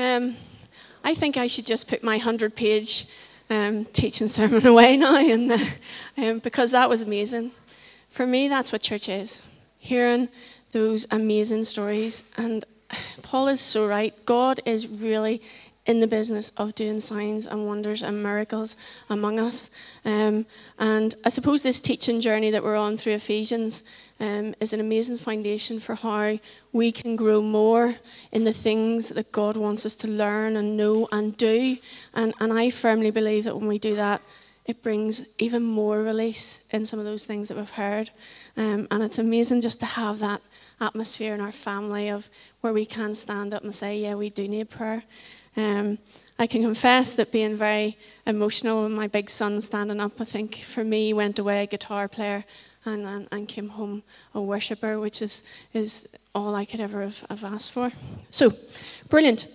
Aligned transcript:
Um, 0.00 0.36
I 1.04 1.14
think 1.14 1.36
I 1.36 1.46
should 1.46 1.66
just 1.66 1.86
put 1.86 2.02
my 2.02 2.14
100 2.14 2.56
page 2.56 3.06
um, 3.50 3.84
teaching 3.84 4.28
sermon 4.28 4.66
away 4.74 4.96
now, 4.96 5.16
and, 5.16 5.52
uh, 5.52 5.58
um, 6.16 6.38
because 6.38 6.70
that 6.70 6.88
was 6.88 7.02
amazing. 7.02 7.50
For 8.08 8.26
me, 8.26 8.48
that's 8.48 8.72
what 8.72 8.80
church 8.80 9.10
is 9.10 9.42
hearing 9.78 10.30
those 10.72 11.06
amazing 11.10 11.64
stories. 11.64 12.24
And 12.38 12.64
Paul 13.20 13.48
is 13.48 13.60
so 13.60 13.86
right. 13.86 14.14
God 14.24 14.60
is 14.64 14.88
really 14.88 15.42
in 15.84 16.00
the 16.00 16.06
business 16.06 16.50
of 16.56 16.74
doing 16.74 17.00
signs 17.00 17.46
and 17.46 17.66
wonders 17.66 18.02
and 18.02 18.22
miracles 18.22 18.76
among 19.10 19.38
us. 19.38 19.68
Um, 20.06 20.46
and 20.78 21.14
I 21.26 21.28
suppose 21.28 21.62
this 21.62 21.78
teaching 21.78 22.22
journey 22.22 22.50
that 22.50 22.62
we're 22.62 22.76
on 22.76 22.96
through 22.96 23.14
Ephesians 23.14 23.82
um, 24.20 24.54
is 24.60 24.72
an 24.72 24.80
amazing 24.80 25.16
foundation 25.16 25.80
for 25.80 25.94
how 25.94 26.38
we 26.72 26.92
can 26.92 27.16
grow 27.16 27.40
more 27.40 27.96
in 28.30 28.44
the 28.44 28.52
things 28.52 29.08
that 29.08 29.32
God 29.32 29.56
wants 29.56 29.86
us 29.86 29.94
to 29.96 30.08
learn 30.08 30.56
and 30.56 30.76
know 30.76 31.08
and 31.10 31.36
do. 31.36 31.78
And, 32.14 32.34
and 32.38 32.52
I 32.52 32.70
firmly 32.70 33.10
believe 33.10 33.44
that 33.44 33.56
when 33.56 33.66
we 33.66 33.78
do 33.78 33.96
that, 33.96 34.20
it 34.66 34.82
brings 34.82 35.26
even 35.38 35.62
more 35.62 36.02
release 36.02 36.62
in 36.70 36.86
some 36.86 36.98
of 36.98 37.04
those 37.04 37.24
things 37.24 37.48
that 37.48 37.56
we've 37.56 37.70
heard. 37.70 38.10
Um, 38.56 38.86
and 38.90 39.02
it's 39.02 39.18
amazing 39.18 39.62
just 39.62 39.80
to 39.80 39.86
have 39.86 40.18
that 40.20 40.42
atmosphere 40.80 41.34
in 41.34 41.40
our 41.40 41.52
family 41.52 42.08
of 42.08 42.28
where 42.60 42.72
we 42.72 42.86
can 42.86 43.14
stand 43.14 43.54
up 43.54 43.64
and 43.64 43.74
say, 43.74 43.98
yeah, 43.98 44.14
we 44.14 44.30
do 44.30 44.46
need 44.46 44.70
prayer. 44.70 45.02
Um, 45.56 45.98
I 46.38 46.46
can 46.46 46.62
confess 46.62 47.14
that 47.14 47.32
being 47.32 47.56
very 47.56 47.98
emotional 48.26 48.84
with 48.84 48.92
my 48.92 49.08
big 49.08 49.28
son 49.28 49.60
standing 49.60 50.00
up, 50.00 50.20
I 50.20 50.24
think 50.24 50.56
for 50.56 50.84
me 50.84 51.12
went 51.12 51.38
away 51.38 51.62
a 51.62 51.66
guitar 51.66 52.06
player 52.06 52.44
and, 52.84 53.04
and, 53.06 53.28
and 53.30 53.48
came 53.48 53.70
home 53.70 54.02
a 54.34 54.40
worshipper, 54.40 54.98
which 54.98 55.20
is, 55.22 55.42
is 55.72 56.14
all 56.34 56.54
I 56.54 56.64
could 56.64 56.80
ever 56.80 57.02
have, 57.02 57.24
have 57.28 57.44
asked 57.44 57.72
for. 57.72 57.92
So, 58.30 58.52
brilliant. 59.08 59.46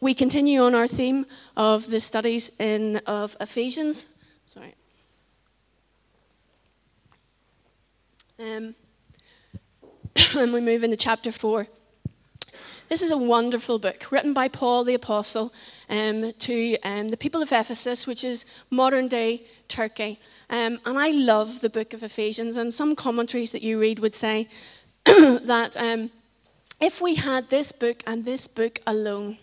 We 0.00 0.14
continue 0.14 0.62
on 0.62 0.74
our 0.74 0.86
theme 0.86 1.26
of 1.56 1.90
the 1.90 2.00
studies 2.00 2.58
in 2.58 2.98
of 3.06 3.36
Ephesians. 3.40 4.14
Sorry. 4.46 4.74
Um, 8.38 8.74
and 10.36 10.52
we 10.52 10.60
move 10.60 10.82
into 10.82 10.96
chapter 10.96 11.30
4. 11.30 11.66
This 12.90 13.02
is 13.02 13.12
a 13.12 13.16
wonderful 13.16 13.78
book 13.78 14.10
written 14.10 14.34
by 14.34 14.48
Paul 14.48 14.82
the 14.82 14.94
Apostle 14.94 15.52
um, 15.88 16.32
to 16.40 16.76
um, 16.82 17.06
the 17.06 17.16
people 17.16 17.40
of 17.40 17.52
Ephesus, 17.52 18.04
which 18.04 18.24
is 18.24 18.44
modern 18.68 19.06
day 19.06 19.44
Turkey. 19.68 20.18
Um, 20.50 20.80
and 20.84 20.98
I 20.98 21.10
love 21.10 21.60
the 21.60 21.70
book 21.70 21.94
of 21.94 22.02
Ephesians, 22.02 22.56
and 22.56 22.74
some 22.74 22.96
commentaries 22.96 23.52
that 23.52 23.62
you 23.62 23.78
read 23.78 24.00
would 24.00 24.16
say 24.16 24.48
that 25.04 25.76
um, 25.76 26.10
if 26.80 27.00
we 27.00 27.14
had 27.14 27.48
this 27.48 27.70
book 27.70 28.02
and 28.08 28.24
this 28.24 28.48
book 28.48 28.80
alone, 28.88 29.38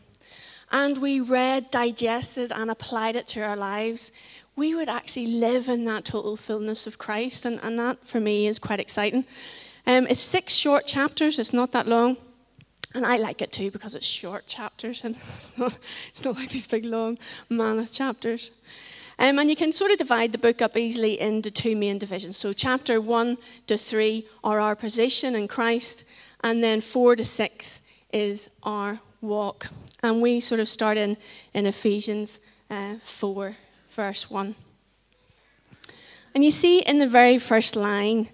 and 0.69 0.97
we 0.97 1.21
read, 1.21 1.71
digested, 1.71 2.51
and 2.51 2.69
applied 2.69 3.15
it 3.15 3.27
to 3.27 3.39
our 3.39 3.55
lives, 3.55 4.11
we 4.57 4.75
would 4.75 4.89
actually 4.89 5.27
live 5.27 5.69
in 5.69 5.85
that 5.85 6.03
total 6.03 6.35
fullness 6.35 6.85
of 6.85 6.97
Christ. 6.97 7.45
And, 7.45 7.61
and 7.63 7.79
that, 7.79 8.05
for 8.09 8.19
me, 8.19 8.45
is 8.45 8.59
quite 8.59 8.81
exciting. 8.81 9.23
Um, 9.85 10.05
it's 10.07 10.19
six 10.19 10.53
short 10.53 10.85
chapters, 10.85 11.39
it's 11.39 11.53
not 11.53 11.71
that 11.71 11.87
long. 11.87 12.17
And 12.93 13.05
I 13.05 13.17
like 13.17 13.41
it 13.41 13.51
too 13.51 13.69
because 13.71 13.95
it's 13.95 14.05
short 14.05 14.47
chapters 14.47 15.03
and 15.03 15.15
it's 15.35 15.57
not, 15.57 15.77
it's 16.09 16.23
not 16.23 16.35
like 16.35 16.49
these 16.49 16.67
big 16.67 16.85
long 16.85 17.17
mammoth 17.49 17.93
chapters. 17.93 18.51
Um, 19.19 19.39
and 19.39 19.49
you 19.49 19.55
can 19.55 19.71
sort 19.71 19.91
of 19.91 19.97
divide 19.97 20.31
the 20.31 20.37
book 20.37 20.61
up 20.61 20.77
easily 20.77 21.19
into 21.19 21.49
two 21.49 21.75
main 21.75 21.97
divisions. 21.97 22.37
So, 22.37 22.53
chapter 22.53 23.01
1 23.01 23.37
to 23.65 23.77
3 23.77 24.27
are 24.43 24.59
our 24.59 24.75
position 24.75 25.33
in 25.33 25.47
Christ, 25.47 26.03
and 26.43 26.63
then 26.63 26.81
4 26.81 27.15
to 27.15 27.25
6 27.25 27.81
is 28.13 28.51
our 28.61 28.99
walk. 29.21 29.69
And 30.03 30.21
we 30.21 30.39
sort 30.39 30.61
of 30.61 30.69
start 30.69 30.97
in, 30.97 31.17
in 31.55 31.65
Ephesians 31.65 32.41
uh, 32.69 32.95
4, 33.01 33.55
verse 33.89 34.29
1. 34.29 34.53
And 36.35 36.43
you 36.43 36.51
see 36.51 36.81
in 36.81 36.99
the 36.99 37.07
very 37.07 37.39
first 37.39 37.75
line, 37.75 38.29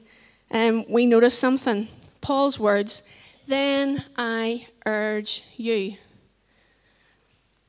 um, 0.52 0.84
we 0.90 1.06
notice 1.06 1.40
something. 1.40 1.88
Paul's 2.20 2.60
words, 2.60 3.08
then 3.48 4.04
I 4.18 4.68
urge 4.86 5.44
you. 5.58 5.98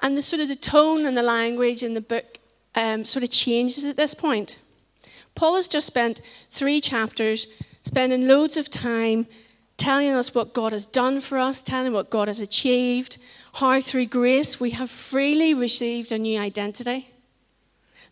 And 0.00 0.16
the 0.16 0.22
sort 0.22 0.42
of 0.42 0.48
the 0.48 0.56
tone 0.56 1.06
and 1.06 1.16
the 1.16 1.22
language 1.22 1.82
in 1.82 1.94
the 1.94 2.00
book 2.00 2.38
um, 2.74 3.04
sort 3.04 3.22
of 3.22 3.30
changes 3.30 3.84
at 3.84 3.96
this 3.96 4.14
point. 4.14 4.56
Paul 5.34 5.56
has 5.56 5.68
just 5.68 5.86
spent 5.86 6.20
three 6.50 6.80
chapters 6.80 7.62
spending 7.82 8.28
loads 8.28 8.56
of 8.56 8.70
time 8.70 9.26
telling 9.76 10.10
us 10.10 10.34
what 10.34 10.54
God 10.54 10.72
has 10.72 10.84
done 10.84 11.20
for 11.20 11.38
us, 11.38 11.60
telling 11.60 11.92
what 11.92 12.10
God 12.10 12.28
has 12.28 12.40
achieved, 12.40 13.18
how 13.54 13.80
through 13.80 14.06
grace 14.06 14.60
we 14.60 14.70
have 14.70 14.90
freely 14.90 15.54
received 15.54 16.12
a 16.12 16.18
new 16.18 16.38
identity. 16.38 17.10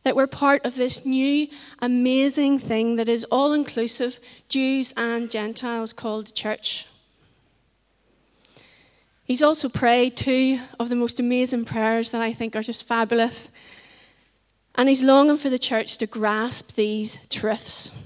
That 0.02 0.16
we're 0.16 0.26
part 0.26 0.64
of 0.66 0.74
this 0.74 1.06
new, 1.06 1.46
amazing 1.78 2.58
thing 2.58 2.96
that 2.96 3.08
is 3.08 3.24
all 3.24 3.52
inclusive, 3.52 4.18
Jews 4.48 4.92
and 4.96 5.30
Gentiles, 5.30 5.92
called 5.92 6.26
the 6.26 6.32
church. 6.32 6.86
He's 9.32 9.40
also 9.40 9.70
prayed 9.70 10.14
two 10.14 10.58
of 10.78 10.90
the 10.90 10.94
most 10.94 11.18
amazing 11.18 11.64
prayers 11.64 12.10
that 12.10 12.20
I 12.20 12.34
think 12.34 12.54
are 12.54 12.60
just 12.60 12.86
fabulous. 12.86 13.50
And 14.74 14.90
he's 14.90 15.02
longing 15.02 15.38
for 15.38 15.48
the 15.48 15.58
church 15.58 15.96
to 15.96 16.06
grasp 16.06 16.74
these 16.74 17.26
truths 17.28 17.98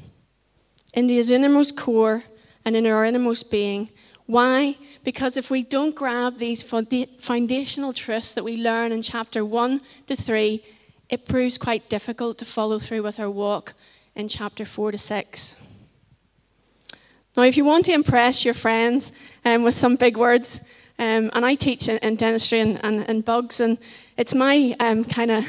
In 0.95 1.09
his 1.09 1.33
innermost 1.33 1.77
core 1.77 2.23
and 2.65 2.77
in 2.77 2.87
our 2.87 3.05
innermost 3.05 3.51
being. 3.51 3.91
Why? 4.27 4.77
Because 5.03 5.37
if 5.37 5.51
we 5.51 5.65
don't 5.65 5.97
grab 5.97 6.37
these 6.37 6.63
foundational 6.63 7.93
truths 7.93 8.31
that 8.31 8.45
we 8.45 8.57
learn 8.57 8.93
in 8.93 9.03
chapter 9.03 9.45
1 9.45 9.81
to 10.07 10.15
3, 10.15 10.65
it 11.09 11.27
proves 11.27 11.59
quite 11.59 11.89
difficult 11.89 12.39
to 12.39 12.45
follow 12.45 12.79
through 12.79 13.03
with 13.03 13.19
our 13.19 13.29
walk 13.29 13.75
in 14.15 14.29
chapter 14.29 14.65
4 14.65 14.93
to 14.93 14.99
6. 14.99 15.67
Now, 17.37 17.43
if 17.43 17.57
you 17.57 17.65
want 17.65 17.85
to 17.87 17.93
impress 17.93 18.45
your 18.45 18.55
friends 18.55 19.11
um, 19.45 19.65
with 19.65 19.75
some 19.75 19.97
big 19.97 20.17
words, 20.17 20.71
um, 20.99 21.31
and 21.35 21.45
I 21.45 21.55
teach 21.55 21.89
in, 21.89 21.99
in 21.99 22.17
dentistry 22.17 22.61
and, 22.61 22.83
and, 22.85 23.09
and, 23.09 23.25
bugs, 23.25 23.61
and 23.61 23.79
it's 24.17 24.35
my 24.35 24.75
um, 24.81 25.05
kind 25.05 25.31
of 25.31 25.47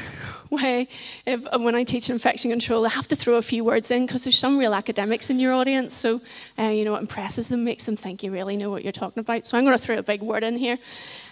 way 0.50 0.88
if, 1.26 1.44
when 1.58 1.74
I 1.74 1.84
teach 1.84 2.10
infection 2.10 2.50
control, 2.50 2.86
I 2.86 2.90
have 2.90 3.08
to 3.08 3.16
throw 3.16 3.36
a 3.36 3.42
few 3.42 3.64
words 3.64 3.90
in 3.90 4.06
because 4.06 4.24
there's 4.24 4.38
some 4.38 4.58
real 4.58 4.74
academics 4.74 5.30
in 5.30 5.38
your 5.38 5.52
audience. 5.52 5.94
So, 5.94 6.20
uh, 6.58 6.64
you 6.64 6.84
know, 6.84 6.96
it 6.96 7.00
impresses 7.00 7.48
them, 7.48 7.64
makes 7.64 7.86
them 7.86 7.96
think 7.96 8.22
you 8.22 8.30
really 8.30 8.56
know 8.56 8.70
what 8.70 8.82
you're 8.82 8.92
talking 8.92 9.20
about. 9.20 9.46
So 9.46 9.58
I'm 9.58 9.64
going 9.64 9.76
to 9.76 9.82
throw 9.82 9.98
a 9.98 10.02
big 10.02 10.22
word 10.22 10.42
in 10.42 10.56
here. 10.56 10.78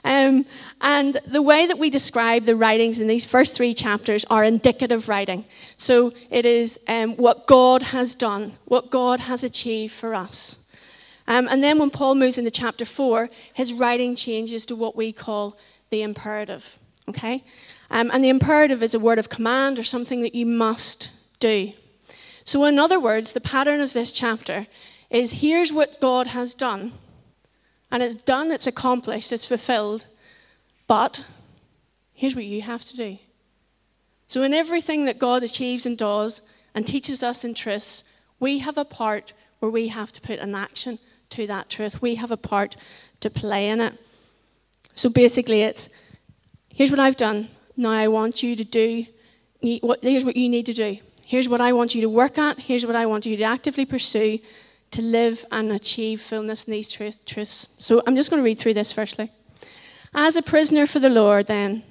Um, 0.05 0.47
and 0.81 1.19
the 1.27 1.43
way 1.43 1.67
that 1.67 1.79
we 1.79 1.91
describe 1.91 2.45
the 2.45 2.57
writings 2.57 2.99
in 2.99 3.09
these 3.09 3.25
first 3.25 3.57
three 3.57 3.75
chapters 3.75 4.25
are 4.27 4.45
indicative 4.45 5.09
writing. 5.09 5.45
So 5.77 6.13
it 6.31 6.47
is 6.47 6.79
um, 6.89 7.17
what 7.17 7.47
God 7.47 7.83
has 7.83 8.15
done, 8.15 8.53
what 8.65 8.91
God 8.91 9.21
has 9.21 9.43
achieved 9.43 9.93
for 9.93 10.15
us. 10.15 10.66
Um, 11.29 11.49
and 11.49 11.63
then 11.63 11.79
when 11.79 11.91
Paul 11.91 12.15
moves 12.15 12.39
into 12.39 12.51
chapter 12.51 12.85
4, 12.85 13.29
his 13.53 13.73
writing 13.73 14.15
changes 14.15 14.65
to 14.67 14.77
what 14.77 14.97
we 14.97 15.13
call 15.13 15.57
the 15.91 16.03
imperative. 16.03 16.79
Okay? 17.09 17.45
Um, 17.91 18.11
and 18.13 18.23
the 18.23 18.29
imperative 18.29 18.83
is 18.83 18.95
a 18.95 19.01
word 19.01 19.19
of 19.19 19.29
command 19.29 19.79
or 19.79 19.85
something 19.85 20.23
that 20.23 20.35
you 20.35 20.47
must 20.47 21.11
do. 21.39 21.73
So, 22.45 22.65
in 22.65 22.79
other 22.79 23.01
words, 23.01 23.33
the 23.33 23.41
pattern 23.41 23.81
of 23.81 23.93
this 23.93 24.13
chapter 24.13 24.67
is 25.11 25.41
here's 25.41 25.73
what 25.73 26.01
God 26.01 26.29
has 26.29 26.55
done. 26.55 26.93
And 27.91 28.03
it's 28.03 28.17
done, 28.17 28.51
it's 28.51 28.67
accomplished, 28.67 29.33
it's 29.33 29.47
fulfilled. 29.47 30.07
But 30.87 31.25
here's 32.13 32.35
what 32.37 32.45
you 32.45 32.63
have 32.63 32.85
to 32.85 32.97
do. 32.97 33.19
So, 34.29 34.43
in 34.43 34.55
everything 34.55 35.05
that 35.05 35.19
God 35.19 35.43
achieves 35.43 35.87
and 35.87 35.99
does 35.99 36.41
and 36.75 36.87
teaches 36.87 37.23
us 37.23 37.45
in 37.45 37.55
truths, 37.55 38.05
we 38.39 38.59
have 38.59 38.79
a 38.79 38.85
part 38.85 39.33
where 39.61 39.71
we 39.71 39.89
have 39.89 40.13
to 40.13 40.21
put 40.21 40.39
an 40.39 40.55
action 40.55 40.99
to 41.31 41.47
that 41.47 41.69
truth. 41.69 42.03
We 42.03 42.17
have 42.17 42.31
a 42.31 42.37
part 42.37 42.77
to 43.21 43.31
play 43.31 43.69
in 43.69 43.81
it. 43.81 43.95
So 44.95 45.11
basically, 45.11 45.63
it's 45.63 45.89
here's 46.69 46.91
what 46.91 47.01
I've 47.01 47.17
done. 47.17 47.49
Now 47.77 47.91
I 47.91 48.09
want 48.09 48.43
you 48.43 48.57
to 48.57 48.65
do, 48.65 49.07
here's 49.61 50.25
what 50.25 50.37
you 50.37 50.49
need 50.49 50.67
to 50.67 50.73
do. 50.73 50.99
Here's 51.25 51.49
what 51.49 51.61
I 51.61 51.73
want 51.73 51.95
you 51.95 52.01
to 52.03 52.09
work 52.09 52.39
at. 52.39 52.61
Here's 52.61 52.87
what 52.87 52.97
I 52.97 53.05
want 53.07 53.27
you 53.27 53.37
to 53.37 53.43
actively 53.43 53.85
pursue 53.85 54.39
to 54.93 55.03
live 55.03 55.45
and 55.51 55.73
achieve 55.73 56.21
fullness 56.21 56.65
in 56.65 56.71
these 56.71 56.91
truth, 56.91 57.25
truths. 57.27 57.75
So 57.79 58.03
I'm 58.07 58.17
just 58.17 58.31
going 58.31 58.41
to 58.41 58.45
read 58.45 58.59
through 58.59 58.75
this 58.75 58.93
firstly. 58.93 59.31
As 60.15 60.37
a 60.37 60.43
prisoner 60.43 60.87
for 60.87 61.01
the 61.01 61.11
Lord, 61.11 61.49
then, 61.49 61.83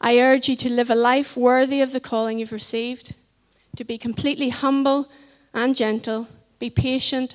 I 0.00 0.18
urge 0.18 0.48
you 0.48 0.56
to 0.56 0.70
live 0.70 0.90
a 0.90 0.94
life 0.94 1.36
worthy 1.36 1.80
of 1.80 1.92
the 1.92 2.00
calling 2.00 2.38
you've 2.38 2.52
received, 2.52 3.14
to 3.76 3.84
be 3.84 3.96
completely 3.96 4.50
humble 4.50 5.10
and 5.54 5.74
gentle, 5.74 6.28
be 6.58 6.68
patient, 6.68 7.34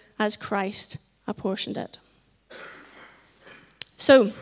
as 0.21 0.37
Christ 0.37 0.97
apportioned 1.25 1.77
it. 1.77 1.97
So, 3.97 4.33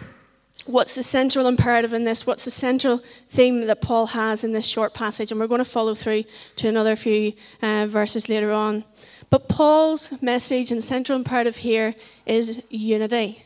what's 0.65 0.93
the 0.93 1.03
central 1.03 1.47
imperative 1.47 1.93
in 1.93 2.03
this? 2.03 2.27
What's 2.27 2.43
the 2.43 2.51
central 2.51 3.01
theme 3.29 3.65
that 3.65 3.81
Paul 3.81 4.07
has 4.07 4.43
in 4.43 4.51
this 4.51 4.67
short 4.67 4.93
passage? 4.93 5.31
And 5.31 5.39
we're 5.39 5.47
going 5.47 5.59
to 5.59 5.75
follow 5.77 5.95
through 5.95 6.25
to 6.57 6.67
another 6.67 6.97
few 6.97 7.31
uh, 7.61 7.87
verses 7.87 8.27
later 8.27 8.51
on. 8.51 8.83
But 9.29 9.47
Paul's 9.47 10.21
message 10.21 10.69
and 10.69 10.83
central 10.83 11.17
imperative 11.17 11.57
here 11.57 11.95
is 12.25 12.61
unity. 12.69 13.43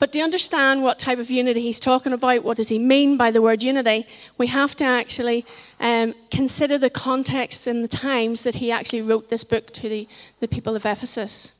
But 0.00 0.12
to 0.12 0.20
understand 0.20 0.82
what 0.82 0.98
type 0.98 1.18
of 1.18 1.30
unity 1.30 1.62
he's 1.62 1.80
talking 1.80 2.12
about, 2.12 2.42
what 2.42 2.56
does 2.56 2.68
he 2.68 2.78
mean 2.78 3.16
by 3.16 3.30
the 3.30 3.40
word 3.40 3.62
unity, 3.62 4.06
we 4.36 4.48
have 4.48 4.74
to 4.76 4.84
actually 4.84 5.46
um, 5.78 6.14
consider 6.30 6.78
the 6.78 6.90
context 6.90 7.66
and 7.66 7.82
the 7.82 7.88
times 7.88 8.42
that 8.42 8.56
he 8.56 8.70
actually 8.72 9.02
wrote 9.02 9.30
this 9.30 9.44
book 9.44 9.72
to 9.74 9.88
the, 9.88 10.08
the 10.40 10.48
people 10.48 10.74
of 10.74 10.84
Ephesus. 10.84 11.52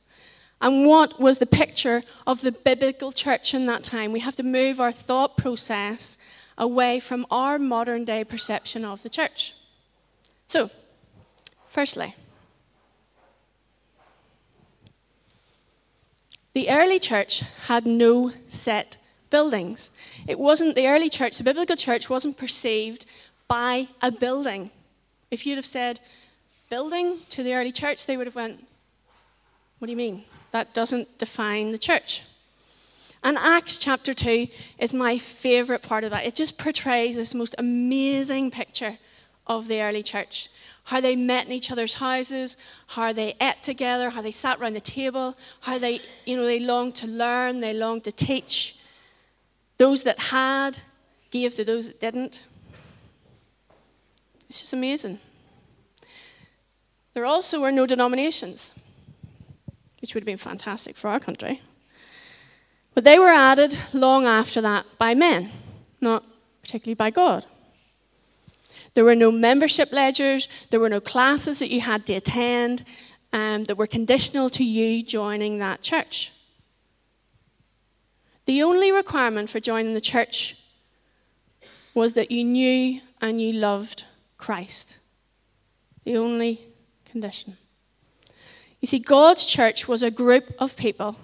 And 0.61 0.85
what 0.85 1.19
was 1.19 1.37
the 1.37 1.45
picture 1.45 2.03
of 2.27 2.41
the 2.41 2.51
biblical 2.51 3.11
church 3.11 3.53
in 3.53 3.65
that 3.67 3.83
time? 3.83 4.11
We 4.11 4.21
have 4.21 4.35
to 4.37 4.43
move 4.43 4.79
our 4.79 4.91
thought 4.91 5.37
process 5.37 6.17
away 6.57 6.99
from 6.99 7.25
our 7.29 7.57
modern 7.57 8.05
day 8.05 8.23
perception 8.23 8.85
of 8.85 9.03
the 9.03 9.09
church. 9.09 9.53
So, 10.47 10.69
firstly, 11.69 12.15
The 16.55 16.69
early 16.69 16.99
church 16.99 17.41
had 17.67 17.85
no 17.85 18.31
set 18.47 18.95
buildings. 19.29 19.89
It 20.25 20.39
wasn't 20.39 20.75
the 20.75 20.87
early 20.87 21.09
church, 21.09 21.37
the 21.37 21.43
biblical 21.43 21.75
church 21.75 22.09
wasn't 22.09 22.37
perceived 22.37 23.05
by 23.49 23.89
a 24.01 24.09
building. 24.09 24.71
If 25.29 25.45
you'd 25.45 25.57
have 25.57 25.65
said 25.65 25.99
building 26.69 27.17
to 27.31 27.43
the 27.43 27.53
early 27.53 27.73
church, 27.73 28.05
they 28.05 28.15
would 28.15 28.25
have 28.25 28.37
went, 28.37 28.65
What 29.79 29.87
do 29.87 29.91
you 29.91 29.97
mean? 29.97 30.23
That 30.51 30.73
doesn't 30.73 31.17
define 31.17 31.73
the 31.73 31.77
church. 31.77 32.21
And 33.21 33.37
Acts 33.37 33.77
chapter 33.77 34.13
2 34.13 34.47
is 34.77 34.93
my 34.93 35.17
favorite 35.17 35.81
part 35.81 36.05
of 36.05 36.11
that. 36.11 36.25
It 36.25 36.35
just 36.35 36.57
portrays 36.57 37.17
this 37.17 37.35
most 37.35 37.55
amazing 37.57 38.49
picture 38.49 38.97
of 39.45 39.67
the 39.67 39.81
early 39.81 40.03
church 40.03 40.47
how 40.85 41.01
they 41.01 41.15
met 41.15 41.47
in 41.47 41.51
each 41.51 41.71
other's 41.71 41.95
houses, 41.95 42.57
how 42.87 43.11
they 43.11 43.35
ate 43.41 43.61
together, 43.63 44.11
how 44.11 44.21
they 44.21 44.31
sat 44.31 44.59
around 44.59 44.73
the 44.73 44.81
table, 44.81 45.35
how 45.61 45.77
they, 45.77 45.99
you 46.25 46.37
know, 46.37 46.45
they 46.45 46.59
longed 46.59 46.95
to 46.95 47.07
learn, 47.07 47.59
they 47.59 47.73
longed 47.73 48.03
to 48.03 48.11
teach. 48.11 48.77
Those 49.77 50.03
that 50.03 50.19
had 50.19 50.79
gave 51.31 51.55
to 51.55 51.63
those 51.63 51.87
that 51.87 51.99
didn't. 51.99 52.41
It's 54.47 54.61
just 54.61 54.73
amazing. 54.73 55.19
There 57.15 57.25
also 57.25 57.59
were 57.59 57.71
no 57.71 57.87
denominations, 57.87 58.71
which 60.01 60.13
would 60.13 60.21
have 60.21 60.27
been 60.27 60.37
fantastic 60.37 60.95
for 60.95 61.09
our 61.09 61.19
country. 61.19 61.61
But 62.93 63.05
they 63.05 63.17
were 63.17 63.29
added 63.29 63.75
long 63.91 64.25
after 64.25 64.61
that 64.61 64.85
by 64.99 65.15
men, 65.15 65.49
not 65.99 66.23
particularly 66.61 66.95
by 66.95 67.09
God. 67.09 67.45
There 68.95 69.05
were 69.05 69.15
no 69.15 69.31
membership 69.31 69.91
ledgers, 69.91 70.47
there 70.71 70.79
were 70.79 70.89
no 70.89 70.99
classes 70.99 71.59
that 71.59 71.69
you 71.69 71.81
had 71.81 72.05
to 72.07 72.15
attend 72.15 72.83
um, 73.31 73.65
that 73.65 73.77
were 73.77 73.87
conditional 73.87 74.49
to 74.51 74.63
you 74.63 75.03
joining 75.03 75.59
that 75.59 75.81
church. 75.81 76.31
The 78.45 78.63
only 78.63 78.91
requirement 78.91 79.49
for 79.49 79.59
joining 79.59 79.93
the 79.93 80.01
church 80.01 80.57
was 81.93 82.13
that 82.13 82.31
you 82.31 82.43
knew 82.43 83.01
and 83.21 83.41
you 83.41 83.51
loved 83.51 84.05
Christ. 84.37 84.97
The 86.03 86.17
only 86.17 86.61
condition. 87.05 87.57
You 88.79 88.87
see, 88.87 88.99
God's 88.99 89.45
church 89.45 89.87
was 89.87 90.03
a 90.03 90.11
group 90.11 90.53
of 90.59 90.77
people 90.77 91.15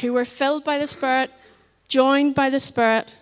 who 0.00 0.12
were 0.12 0.24
filled 0.24 0.64
by 0.64 0.78
the 0.78 0.86
Spirit, 0.86 1.30
joined 1.88 2.34
by 2.34 2.48
the 2.48 2.60
Spirit, 2.60 3.16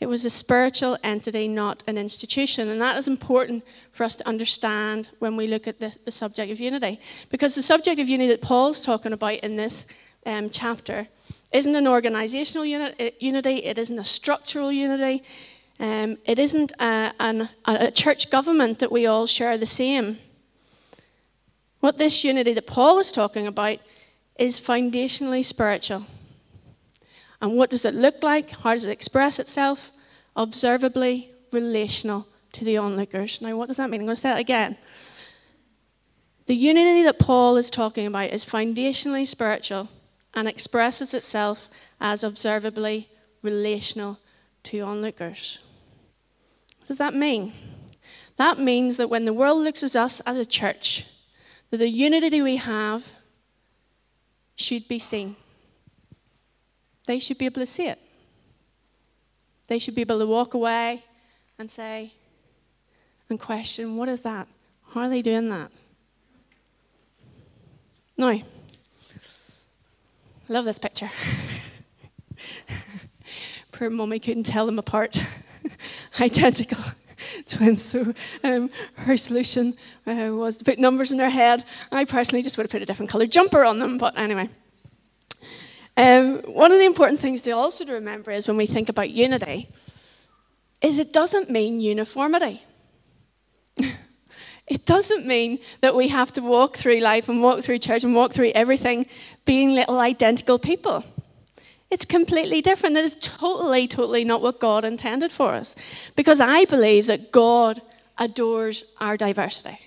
it 0.00 0.06
was 0.06 0.24
a 0.24 0.30
spiritual 0.30 0.96
entity, 1.02 1.48
not 1.48 1.82
an 1.88 1.98
institution. 1.98 2.68
And 2.68 2.80
that 2.80 2.96
is 2.98 3.08
important 3.08 3.64
for 3.90 4.04
us 4.04 4.14
to 4.16 4.28
understand 4.28 5.10
when 5.18 5.36
we 5.36 5.48
look 5.48 5.66
at 5.66 5.80
the, 5.80 5.94
the 6.04 6.12
subject 6.12 6.52
of 6.52 6.60
unity. 6.60 7.00
Because 7.30 7.56
the 7.56 7.62
subject 7.62 7.98
of 7.98 8.08
unity 8.08 8.30
that 8.30 8.40
Paul's 8.40 8.80
talking 8.80 9.12
about 9.12 9.38
in 9.40 9.56
this 9.56 9.86
um, 10.24 10.50
chapter 10.50 11.08
isn't 11.52 11.74
an 11.74 11.88
organizational 11.88 12.64
unit, 12.64 13.16
unity, 13.18 13.64
it 13.64 13.76
isn't 13.76 13.98
a 13.98 14.04
structural 14.04 14.70
unity, 14.70 15.24
um, 15.80 16.16
it 16.24 16.38
isn't 16.38 16.72
a, 16.78 17.12
an, 17.18 17.48
a 17.66 17.90
church 17.90 18.30
government 18.30 18.78
that 18.78 18.92
we 18.92 19.06
all 19.06 19.26
share 19.26 19.58
the 19.58 19.66
same. 19.66 20.18
What 21.80 21.98
this 21.98 22.22
unity 22.22 22.52
that 22.54 22.66
Paul 22.66 22.98
is 22.98 23.10
talking 23.10 23.46
about 23.46 23.78
is 24.38 24.60
foundationally 24.60 25.44
spiritual. 25.44 26.04
And 27.40 27.56
what 27.56 27.70
does 27.70 27.84
it 27.84 27.94
look 27.94 28.22
like? 28.22 28.50
How 28.50 28.72
does 28.72 28.84
it 28.84 28.90
express 28.90 29.38
itself? 29.38 29.92
Observably 30.34 31.30
relational 31.52 32.26
to 32.52 32.64
the 32.64 32.76
onlookers. 32.76 33.40
Now, 33.40 33.56
what 33.56 33.68
does 33.68 33.76
that 33.76 33.90
mean? 33.90 34.00
I'm 34.00 34.06
going 34.06 34.16
to 34.16 34.20
say 34.20 34.32
it 34.32 34.40
again. 34.40 34.76
The 36.46 36.56
unity 36.56 37.02
that 37.04 37.18
Paul 37.18 37.56
is 37.56 37.70
talking 37.70 38.06
about 38.06 38.30
is 38.30 38.46
foundationally 38.46 39.26
spiritual 39.26 39.88
and 40.34 40.48
expresses 40.48 41.14
itself 41.14 41.68
as 42.00 42.24
observably 42.24 43.08
relational 43.42 44.18
to 44.64 44.80
onlookers. 44.80 45.58
What 46.78 46.88
does 46.88 46.98
that 46.98 47.14
mean? 47.14 47.52
That 48.36 48.58
means 48.58 48.96
that 48.96 49.10
when 49.10 49.24
the 49.24 49.32
world 49.32 49.62
looks 49.62 49.82
at 49.82 49.96
us 49.96 50.20
as 50.20 50.36
a 50.36 50.46
church, 50.46 51.06
that 51.70 51.78
the 51.78 51.88
unity 51.88 52.40
we 52.40 52.56
have 52.56 53.12
should 54.56 54.88
be 54.88 54.98
seen 54.98 55.36
they 57.08 57.18
should 57.18 57.38
be 57.38 57.46
able 57.46 57.60
to 57.60 57.66
see 57.66 57.86
it. 57.86 57.98
They 59.66 59.78
should 59.78 59.94
be 59.94 60.02
able 60.02 60.18
to 60.18 60.26
walk 60.26 60.52
away 60.52 61.02
and 61.58 61.70
say, 61.70 62.12
and 63.30 63.40
question, 63.40 63.96
what 63.96 64.10
is 64.10 64.20
that? 64.20 64.46
How 64.90 65.00
are 65.00 65.08
they 65.08 65.22
doing 65.22 65.48
that? 65.48 65.70
Now, 68.18 68.28
I 68.28 68.44
love 70.48 70.66
this 70.66 70.78
picture. 70.78 71.10
Poor 73.72 73.88
mummy 73.88 74.18
couldn't 74.18 74.44
tell 74.44 74.66
them 74.66 74.78
apart. 74.78 75.22
Identical 76.20 76.84
twins. 77.46 77.82
So 77.82 78.12
um, 78.44 78.68
her 78.96 79.16
solution 79.16 79.74
uh, 80.06 80.30
was 80.32 80.58
to 80.58 80.64
put 80.64 80.78
numbers 80.78 81.10
in 81.10 81.16
their 81.16 81.30
head. 81.30 81.64
I 81.90 82.04
personally 82.04 82.42
just 82.42 82.58
would 82.58 82.64
have 82.64 82.70
put 82.70 82.82
a 82.82 82.86
different 82.86 83.10
coloured 83.10 83.32
jumper 83.32 83.64
on 83.64 83.78
them, 83.78 83.96
but 83.96 84.18
anyway. 84.18 84.50
Um, 85.98 86.42
one 86.42 86.70
of 86.70 86.78
the 86.78 86.86
important 86.86 87.18
things 87.18 87.40
to 87.42 87.50
also 87.50 87.84
to 87.84 87.92
remember 87.92 88.30
is 88.30 88.46
when 88.46 88.56
we 88.56 88.66
think 88.66 88.88
about 88.88 89.10
unity, 89.10 89.68
is 90.80 91.00
it 91.00 91.12
doesn't 91.12 91.50
mean 91.50 91.80
uniformity. 91.80 92.62
it 94.68 94.86
doesn't 94.86 95.26
mean 95.26 95.58
that 95.80 95.96
we 95.96 96.06
have 96.06 96.32
to 96.34 96.40
walk 96.40 96.76
through 96.76 97.00
life 97.00 97.28
and 97.28 97.42
walk 97.42 97.64
through 97.64 97.78
church 97.78 98.04
and 98.04 98.14
walk 98.14 98.32
through 98.32 98.52
everything 98.54 99.06
being 99.44 99.74
little 99.74 99.98
identical 99.98 100.56
people. 100.56 101.02
It's 101.90 102.04
completely 102.04 102.62
different. 102.62 102.96
It 102.96 103.04
is 103.04 103.16
totally, 103.20 103.88
totally 103.88 104.22
not 104.22 104.40
what 104.40 104.60
God 104.60 104.84
intended 104.84 105.32
for 105.32 105.54
us. 105.54 105.74
Because 106.14 106.40
I 106.40 106.64
believe 106.66 107.08
that 107.08 107.32
God 107.32 107.82
adores 108.16 108.84
our 109.00 109.16
diversity. 109.16 109.80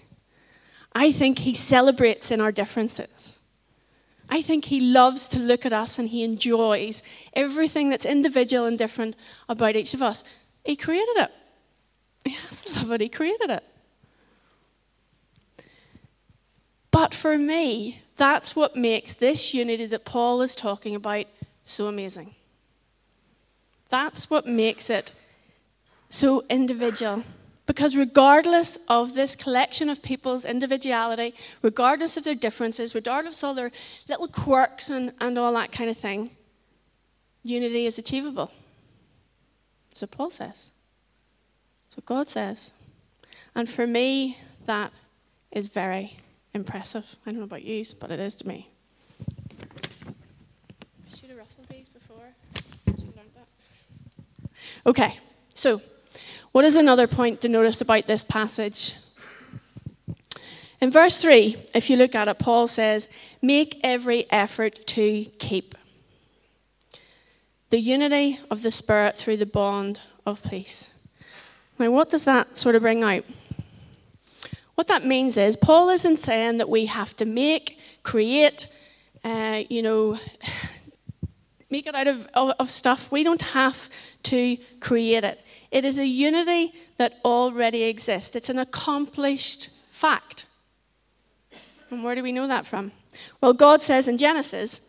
I 0.94 1.14
think 1.14 1.40
He 1.40 1.54
celebrates 1.54 2.32
in 2.32 2.42
our 2.42 2.52
differences. 2.52 3.38
I 4.34 4.42
think 4.42 4.66
he 4.66 4.80
loves 4.80 5.28
to 5.28 5.40
look 5.40 5.66
at 5.66 5.74
us 5.74 6.00
and 6.00 6.08
he 6.08 6.24
enjoys 6.24 7.04
everything 7.34 7.90
that's 7.90 8.06
individual 8.06 8.66
and 8.66 8.78
different 8.78 9.18
about 9.50 9.76
each 9.76 9.94
of 9.94 10.02
us. 10.02 10.24
He 10.64 10.76
created 10.78 11.18
it. 11.18 11.32
He 12.24 12.32
has 12.32 12.62
to 12.62 12.80
love 12.80 12.92
it. 12.94 13.02
He 13.02 13.10
created 13.10 13.50
it. 13.50 13.64
But 16.92 17.14
for 17.16 17.38
me, 17.38 18.04
that's 18.16 18.56
what 18.56 18.76
makes 18.76 19.12
this 19.14 19.54
unity 19.54 19.88
that 19.88 20.06
Paul 20.06 20.42
is 20.42 20.56
talking 20.56 20.94
about 20.96 21.26
so 21.64 21.88
amazing. 21.88 22.36
That's 23.90 24.30
what 24.30 24.46
makes 24.46 24.90
it 24.90 25.12
so 26.10 26.44
individual. 26.50 27.24
Because 27.66 27.96
regardless 27.96 28.78
of 28.88 29.14
this 29.14 29.36
collection 29.36 29.90
of 29.90 30.02
people's 30.02 30.46
individuality, 30.46 31.34
regardless 31.62 32.18
of 32.18 32.24
their 32.24 32.36
differences, 32.36 32.96
regardless 32.96 33.44
of 33.44 33.50
all 33.50 33.54
their 33.54 33.72
little 34.08 34.28
quirks 34.28 34.90
and, 34.90 35.14
and 35.22 35.38
all 35.38 35.54
that 35.54 35.72
kind 35.72 35.90
of 35.90 35.98
thing, 35.98 36.32
unity 37.44 37.86
is 37.86 37.98
achievable. 37.98 38.52
What 40.00 40.12
Paul 40.12 40.30
says. 40.32 40.72
What 41.96 42.06
God 42.06 42.30
says. 42.30 42.72
And 43.54 43.70
for 43.70 43.86
me, 43.86 44.38
that 44.66 44.92
is 45.52 45.68
very 45.68 46.18
impressive. 46.54 47.06
I 47.26 47.32
don't 47.32 47.40
know 47.40 47.46
about 47.46 47.64
you, 47.64 47.84
but 48.00 48.10
it 48.12 48.20
is 48.20 48.36
to 48.36 48.48
me. 48.48 48.70
I 50.10 51.16
should 51.16 51.30
have 51.30 51.38
ruffled 51.38 51.68
these 51.70 51.90
before. 51.90 52.34
Okay, 54.86 55.20
so 55.54 55.82
what 56.52 56.66
is 56.66 56.76
another 56.76 57.08
point 57.08 57.42
to 57.42 57.50
notice 57.50 57.82
about 57.82 58.08
this 58.08 58.24
passage? 58.24 58.96
In 60.82 60.90
verse 60.90 61.18
3, 61.18 61.56
if 61.74 61.90
you 61.90 61.96
look 61.96 62.16
at 62.16 62.28
it, 62.28 62.40
Paul 62.40 62.68
says, 62.68 63.08
Make 63.42 63.80
every 63.84 64.30
effort 64.32 64.86
to 64.88 65.26
keep 65.38 65.76
the 67.70 67.80
unity 67.80 68.40
of 68.50 68.64
the 68.64 68.72
Spirit 68.72 69.16
through 69.16 69.38
the 69.38 69.46
bond 69.46 70.02
of 70.26 70.44
peace. 70.44 70.94
Now, 71.80 71.92
what 71.92 72.10
does 72.10 72.26
that 72.26 72.58
sort 72.58 72.76
of 72.76 72.82
bring 72.82 73.04
out? 73.04 73.24
What 74.76 74.88
that 74.88 75.06
means 75.06 75.38
is, 75.38 75.56
Paul 75.56 75.90
isn't 75.90 76.18
saying 76.18 76.58
that 76.58 76.68
we 76.68 76.88
have 76.88 77.16
to 77.18 77.26
make, 77.26 77.80
create, 78.04 78.68
uh, 79.24 79.64
you 79.70 79.82
know, 79.82 80.20
make 81.70 81.88
it 81.88 81.96
out 81.96 82.08
of, 82.08 82.28
of, 82.34 82.54
of 82.60 82.72
stuff. 82.72 83.12
We 83.12 83.24
don't 83.24 83.42
have 83.42 83.90
to 84.24 84.58
create 84.80 85.24
it. 85.24 85.40
It 85.72 85.86
is 85.86 85.98
a 85.98 86.06
unity 86.06 86.74
that 86.98 87.20
already 87.24 87.84
exists, 87.84 88.36
it's 88.36 88.50
an 88.50 88.60
accomplished 88.60 89.70
fact. 89.92 90.46
And 91.90 92.04
where 92.04 92.16
do 92.16 92.24
we 92.24 92.32
know 92.32 92.48
that 92.48 92.66
from? 92.66 92.92
Well, 93.42 93.54
God 93.54 93.82
says 93.82 94.08
in 94.08 94.18
Genesis, 94.18 94.82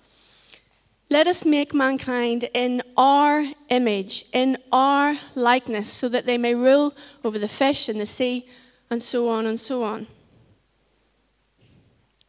let 1.10 1.26
us 1.26 1.44
make 1.44 1.74
mankind 1.74 2.48
in 2.54 2.82
our 2.96 3.44
image, 3.68 4.24
in 4.32 4.56
our 4.72 5.16
likeness, 5.34 5.92
so 5.92 6.08
that 6.08 6.26
they 6.26 6.38
may 6.38 6.54
rule 6.54 6.94
over 7.22 7.38
the 7.38 7.48
fish 7.48 7.88
in 7.88 7.98
the 7.98 8.06
sea, 8.06 8.48
and 8.90 9.02
so 9.02 9.28
on 9.28 9.46
and 9.46 9.60
so 9.60 9.84
on. 9.84 10.06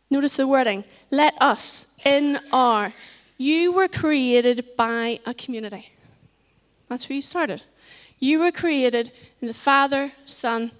Notice 0.10 0.36
the 0.36 0.48
wording 0.48 0.84
let 1.12 1.36
us, 1.42 1.96
in 2.04 2.40
our. 2.52 2.94
You 3.38 3.72
were 3.72 3.88
created 3.88 4.66
by 4.76 5.20
a 5.26 5.34
community. 5.34 5.90
That's 6.90 7.08
where 7.08 7.16
you 7.16 7.22
started. 7.22 7.62
You 8.24 8.40
were 8.40 8.54
created 8.54 9.12
in 9.42 9.50
the 9.50 9.54
Father, 9.54 10.14
Son, 10.24 10.72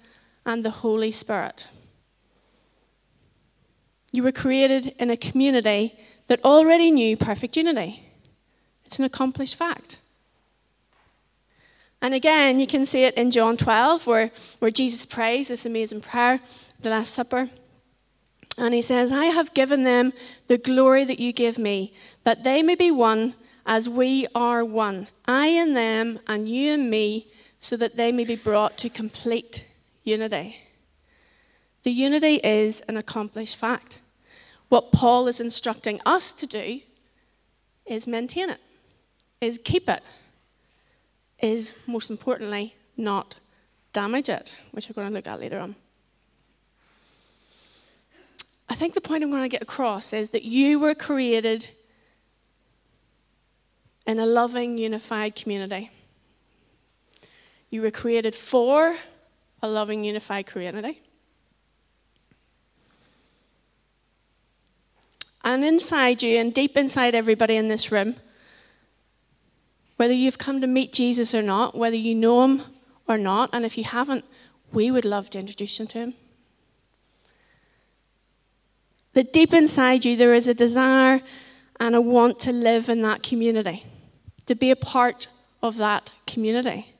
and 0.46 0.64
the 0.64 0.80
Holy 0.80 1.10
Spirit. 1.10 1.66
You 4.12 4.22
were 4.22 4.32
created 4.32 4.94
in 4.98 5.10
a 5.10 5.16
community 5.18 5.94
that 6.28 6.42
already 6.42 6.90
knew 6.90 7.18
perfect 7.18 7.58
unity. 7.58 8.02
It's 8.86 8.98
an 8.98 9.04
accomplished 9.04 9.56
fact. 9.56 9.98
And 12.00 12.14
again, 12.14 12.60
you 12.60 12.66
can 12.66 12.86
see 12.86 13.04
it 13.04 13.12
in 13.12 13.30
John 13.30 13.58
12, 13.58 14.06
where, 14.06 14.30
where 14.58 14.70
Jesus 14.70 15.04
prays 15.04 15.48
this 15.48 15.66
amazing 15.66 16.00
prayer, 16.00 16.40
the 16.80 16.88
Last 16.88 17.12
Supper. 17.12 17.50
And 18.56 18.72
he 18.72 18.80
says, 18.80 19.12
I 19.12 19.26
have 19.26 19.52
given 19.52 19.84
them 19.84 20.14
the 20.46 20.56
glory 20.56 21.04
that 21.04 21.20
you 21.20 21.30
give 21.30 21.58
me, 21.58 21.92
that 22.22 22.42
they 22.42 22.62
may 22.62 22.74
be 22.74 22.90
one 22.90 23.34
as 23.66 23.88
we 23.88 24.26
are 24.34 24.64
one, 24.64 25.08
I 25.26 25.48
and 25.48 25.76
them, 25.76 26.18
and 26.26 26.48
you 26.48 26.72
and 26.72 26.90
me, 26.90 27.28
so 27.60 27.76
that 27.76 27.96
they 27.96 28.12
may 28.12 28.24
be 28.24 28.36
brought 28.36 28.76
to 28.78 28.88
complete 28.88 29.64
unity. 30.02 30.56
The 31.82 31.92
unity 31.92 32.36
is 32.44 32.80
an 32.82 32.96
accomplished 32.96 33.56
fact. 33.56 33.98
What 34.68 34.92
Paul 34.92 35.28
is 35.28 35.40
instructing 35.40 36.00
us 36.04 36.32
to 36.32 36.46
do 36.46 36.80
is 37.86 38.06
maintain 38.06 38.50
it, 38.50 38.60
is 39.40 39.58
keep 39.62 39.88
it, 39.88 40.02
is 41.40 41.74
most 41.86 42.10
importantly 42.10 42.74
not 42.96 43.36
damage 43.92 44.28
it, 44.28 44.54
which 44.72 44.88
we're 44.88 44.94
going 44.94 45.08
to 45.08 45.14
look 45.14 45.26
at 45.26 45.40
later 45.40 45.58
on. 45.58 45.74
I 48.68 48.74
think 48.74 48.94
the 48.94 49.00
point 49.00 49.22
I'm 49.22 49.30
going 49.30 49.42
to 49.42 49.48
get 49.48 49.62
across 49.62 50.12
is 50.12 50.30
that 50.30 50.42
you 50.42 50.80
were 50.80 50.94
created 50.94 51.68
in 54.06 54.18
a 54.18 54.26
loving, 54.26 54.78
unified 54.78 55.34
community. 55.34 55.90
You 57.70 57.82
were 57.82 57.90
created 57.90 58.34
for 58.34 58.96
a 59.62 59.68
loving, 59.68 60.04
unified 60.04 60.46
community. 60.46 61.00
And 65.42 65.64
inside 65.64 66.22
you, 66.22 66.38
and 66.38 66.54
deep 66.54 66.76
inside 66.76 67.14
everybody 67.14 67.56
in 67.56 67.68
this 67.68 67.92
room, 67.92 68.16
whether 69.96 70.14
you've 70.14 70.38
come 70.38 70.60
to 70.60 70.66
meet 70.66 70.92
Jesus 70.92 71.34
or 71.34 71.42
not, 71.42 71.76
whether 71.76 71.96
you 71.96 72.14
know 72.14 72.44
him 72.44 72.62
or 73.06 73.18
not, 73.18 73.50
and 73.52 73.64
if 73.64 73.76
you 73.76 73.84
haven't, 73.84 74.24
we 74.72 74.90
would 74.90 75.04
love 75.04 75.30
to 75.30 75.38
introduce 75.38 75.78
you 75.78 75.86
to 75.86 75.98
him. 75.98 76.14
That 79.12 79.32
deep 79.32 79.54
inside 79.54 80.04
you, 80.04 80.16
there 80.16 80.34
is 80.34 80.48
a 80.48 80.54
desire 80.54 81.22
and 81.78 81.94
a 81.94 82.00
want 82.00 82.40
to 82.40 82.52
live 82.52 82.88
in 82.88 83.02
that 83.02 83.22
community, 83.22 83.84
to 84.46 84.54
be 84.54 84.70
a 84.70 84.76
part 84.76 85.28
of 85.62 85.76
that 85.78 86.12
community. 86.26 86.94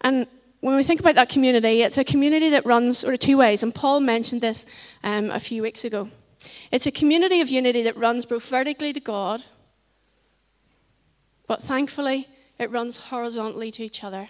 And 0.00 0.26
when 0.60 0.76
we 0.76 0.82
think 0.82 1.00
about 1.00 1.14
that 1.14 1.28
community, 1.28 1.82
it's 1.82 1.98
a 1.98 2.04
community 2.04 2.50
that 2.50 2.66
runs 2.66 2.98
sort 2.98 3.14
of 3.14 3.20
two 3.20 3.38
ways, 3.38 3.62
and 3.62 3.74
Paul 3.74 4.00
mentioned 4.00 4.40
this 4.40 4.66
um, 5.04 5.30
a 5.30 5.40
few 5.40 5.62
weeks 5.62 5.84
ago. 5.84 6.10
It's 6.70 6.86
a 6.86 6.92
community 6.92 7.40
of 7.40 7.48
unity 7.48 7.82
that 7.82 7.96
runs 7.96 8.26
both 8.26 8.48
vertically 8.48 8.92
to 8.92 9.00
God, 9.00 9.44
but 11.46 11.62
thankfully 11.62 12.28
it 12.58 12.70
runs 12.70 12.96
horizontally 12.96 13.70
to 13.72 13.84
each 13.84 14.04
other. 14.04 14.28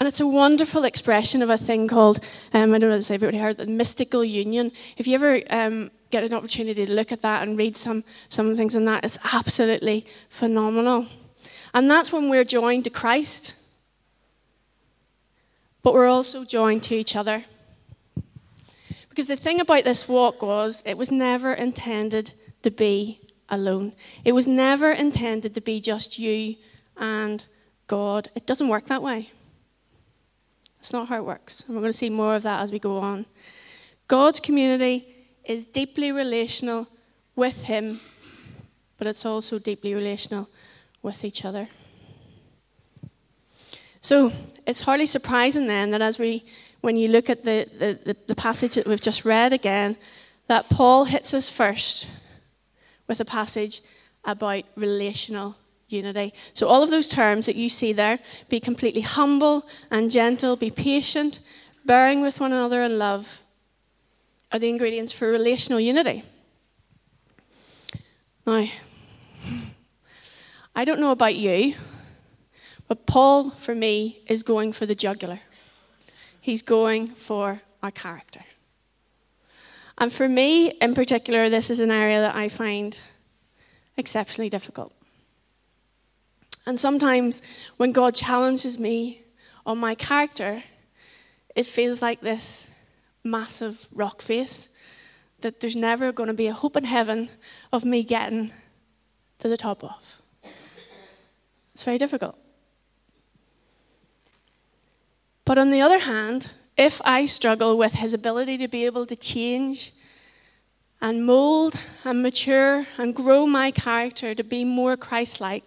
And 0.00 0.06
it's 0.06 0.20
a 0.20 0.28
wonderful 0.28 0.84
expression 0.84 1.42
of 1.42 1.50
a 1.50 1.58
thing 1.58 1.88
called, 1.88 2.20
um, 2.52 2.72
I 2.72 2.78
don't 2.78 2.90
know 2.90 2.96
if 2.96 3.10
everybody 3.10 3.38
heard, 3.38 3.56
the 3.56 3.66
mystical 3.66 4.24
union. 4.24 4.70
If 4.96 5.08
you 5.08 5.14
ever 5.14 5.42
um, 5.50 5.90
get 6.10 6.24
an 6.24 6.32
opportunity 6.32 6.86
to 6.86 6.92
look 6.92 7.12
at 7.12 7.22
that 7.22 7.46
and 7.46 7.58
read 7.58 7.76
some, 7.76 8.04
some 8.28 8.56
things 8.56 8.74
in 8.74 8.84
that, 8.86 9.04
it's 9.04 9.18
absolutely 9.32 10.06
phenomenal. 10.28 11.06
And 11.74 11.90
that's 11.90 12.12
when 12.12 12.28
we're 12.28 12.44
joined 12.44 12.84
to 12.84 12.90
Christ, 12.90 13.54
but 15.82 15.94
we're 15.94 16.08
also 16.08 16.44
joined 16.44 16.82
to 16.84 16.94
each 16.94 17.14
other. 17.14 17.44
Because 19.08 19.26
the 19.26 19.36
thing 19.36 19.60
about 19.60 19.84
this 19.84 20.08
walk 20.08 20.42
was, 20.42 20.82
it 20.86 20.96
was 20.96 21.10
never 21.10 21.52
intended 21.52 22.32
to 22.62 22.70
be 22.70 23.20
alone. 23.48 23.94
It 24.24 24.32
was 24.32 24.46
never 24.46 24.92
intended 24.92 25.54
to 25.54 25.60
be 25.60 25.80
just 25.80 26.18
you 26.18 26.56
and 26.96 27.44
God. 27.86 28.28
It 28.34 28.46
doesn't 28.46 28.68
work 28.68 28.86
that 28.86 29.02
way. 29.02 29.30
It's 30.78 30.92
not 30.92 31.08
how 31.08 31.16
it 31.16 31.24
works. 31.24 31.64
And 31.66 31.74
we're 31.74 31.82
going 31.82 31.92
to 31.92 31.98
see 31.98 32.10
more 32.10 32.36
of 32.36 32.44
that 32.44 32.60
as 32.60 32.70
we 32.70 32.78
go 32.78 32.98
on. 32.98 33.26
God's 34.06 34.40
community 34.40 35.17
is 35.48 35.64
deeply 35.64 36.12
relational 36.12 36.86
with 37.34 37.64
Him, 37.64 38.00
but 38.98 39.06
it's 39.08 39.26
also 39.26 39.58
deeply 39.58 39.94
relational 39.94 40.48
with 41.02 41.24
each 41.24 41.44
other. 41.44 41.68
So 44.00 44.30
it's 44.66 44.82
hardly 44.82 45.06
surprising 45.06 45.66
then 45.66 45.90
that 45.90 46.02
as 46.02 46.18
we 46.18 46.44
when 46.80 46.96
you 46.96 47.08
look 47.08 47.28
at 47.28 47.42
the, 47.42 47.66
the, 48.04 48.16
the, 48.28 48.34
passage 48.36 48.76
that 48.76 48.86
we've 48.86 49.00
just 49.00 49.24
read 49.24 49.52
again, 49.52 49.96
that 50.46 50.68
Paul 50.68 51.06
hits 51.06 51.34
us 51.34 51.50
first 51.50 52.08
with 53.08 53.18
a 53.18 53.24
passage 53.24 53.82
about 54.24 54.62
relational 54.76 55.56
unity. 55.88 56.32
So, 56.54 56.68
all 56.68 56.84
of 56.84 56.90
those 56.90 57.08
terms 57.08 57.46
that 57.46 57.56
you 57.56 57.68
see 57.68 57.92
there 57.92 58.20
be 58.48 58.60
completely 58.60 59.00
humble 59.00 59.66
and 59.90 60.08
gentle, 60.08 60.54
be 60.54 60.70
patient, 60.70 61.40
bearing 61.84 62.20
with 62.20 62.38
one 62.38 62.52
another 62.52 62.84
in 62.84 62.96
love 62.96 63.40
are 64.50 64.58
the 64.58 64.68
ingredients 64.68 65.12
for 65.12 65.30
relational 65.30 65.80
unity. 65.80 66.24
Now, 68.46 68.66
I 70.74 70.84
don't 70.84 71.00
know 71.00 71.10
about 71.10 71.34
you, 71.34 71.74
but 72.86 73.06
Paul, 73.06 73.50
for 73.50 73.74
me, 73.74 74.20
is 74.26 74.42
going 74.42 74.72
for 74.72 74.86
the 74.86 74.94
jugular. 74.94 75.40
He's 76.40 76.62
going 76.62 77.08
for 77.08 77.60
our 77.82 77.90
character. 77.90 78.40
And 79.98 80.12
for 80.12 80.28
me, 80.28 80.70
in 80.80 80.94
particular, 80.94 81.50
this 81.50 81.68
is 81.68 81.80
an 81.80 81.90
area 81.90 82.20
that 82.20 82.34
I 82.34 82.48
find 82.48 82.96
exceptionally 83.96 84.48
difficult. 84.48 84.94
And 86.64 86.78
sometimes 86.78 87.42
when 87.76 87.92
God 87.92 88.14
challenges 88.14 88.78
me 88.78 89.22
on 89.66 89.78
my 89.78 89.94
character, 89.94 90.62
it 91.54 91.66
feels 91.66 92.00
like 92.00 92.20
this 92.20 92.68
massive 93.30 93.88
rock 93.92 94.22
face 94.22 94.68
that 95.40 95.60
there's 95.60 95.76
never 95.76 96.12
going 96.12 96.26
to 96.26 96.34
be 96.34 96.46
a 96.46 96.52
hope 96.52 96.76
in 96.76 96.84
heaven 96.84 97.28
of 97.72 97.84
me 97.84 98.02
getting 98.02 98.50
to 99.38 99.48
the 99.48 99.56
top 99.56 99.84
of. 99.84 100.20
It's 101.74 101.84
very 101.84 101.98
difficult. 101.98 102.36
But 105.44 105.58
on 105.58 105.70
the 105.70 105.80
other 105.80 106.00
hand, 106.00 106.50
if 106.76 107.00
I 107.04 107.26
struggle 107.26 107.78
with 107.78 107.94
his 107.94 108.12
ability 108.12 108.58
to 108.58 108.68
be 108.68 108.84
able 108.84 109.06
to 109.06 109.16
change 109.16 109.92
and 111.00 111.24
mold 111.24 111.74
and 112.04 112.22
mature 112.22 112.86
and 112.98 113.14
grow 113.14 113.46
my 113.46 113.70
character 113.70 114.34
to 114.34 114.42
be 114.42 114.64
more 114.64 114.96
Christ 114.96 115.40
like, 115.40 115.64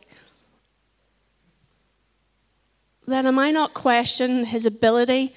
then 3.08 3.26
am 3.26 3.40
I 3.40 3.52
not 3.52 3.74
questioning 3.74 4.46
his 4.46 4.66
ability? 4.66 5.34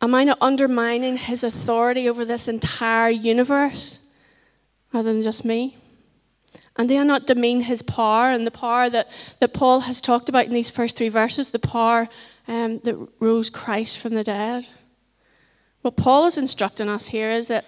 Am 0.00 0.14
I 0.14 0.24
not 0.24 0.38
undermining 0.40 1.16
his 1.16 1.42
authority 1.42 2.08
over 2.08 2.24
this 2.24 2.46
entire 2.46 3.10
universe 3.10 4.06
rather 4.92 5.12
than 5.12 5.22
just 5.22 5.44
me? 5.44 5.76
And 6.76 6.88
do 6.88 6.96
I 6.96 7.02
not 7.02 7.26
demean 7.26 7.62
his 7.62 7.82
power 7.82 8.30
and 8.30 8.46
the 8.46 8.52
power 8.52 8.88
that, 8.88 9.10
that 9.40 9.52
Paul 9.52 9.80
has 9.80 10.00
talked 10.00 10.28
about 10.28 10.46
in 10.46 10.52
these 10.52 10.70
first 10.70 10.96
three 10.96 11.08
verses, 11.08 11.50
the 11.50 11.58
power 11.58 12.08
um, 12.46 12.78
that 12.80 13.08
rose 13.18 13.50
Christ 13.50 13.98
from 13.98 14.14
the 14.14 14.22
dead. 14.22 14.68
What 15.82 15.96
Paul 15.96 16.26
is 16.26 16.38
instructing 16.38 16.88
us 16.88 17.08
here 17.08 17.30
is 17.30 17.48
that 17.48 17.64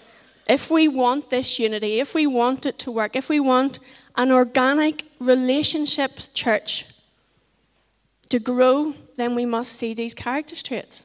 if 0.48 0.70
we 0.70 0.86
want 0.86 1.30
this 1.30 1.58
unity, 1.58 2.00
if 2.00 2.14
we 2.14 2.26
want 2.26 2.64
it 2.64 2.78
to 2.80 2.90
work, 2.90 3.16
if 3.16 3.28
we 3.28 3.40
want 3.40 3.80
an 4.16 4.30
organic 4.30 5.04
relationship 5.18 6.12
church 6.32 6.86
to 8.28 8.38
grow, 8.38 8.94
then 9.16 9.34
we 9.34 9.44
must 9.44 9.72
see 9.72 9.92
these 9.92 10.14
character 10.14 10.56
traits 10.56 11.04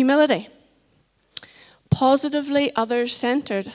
humility, 0.00 0.48
positively 1.90 2.74
others 2.74 3.14
centered. 3.14 3.70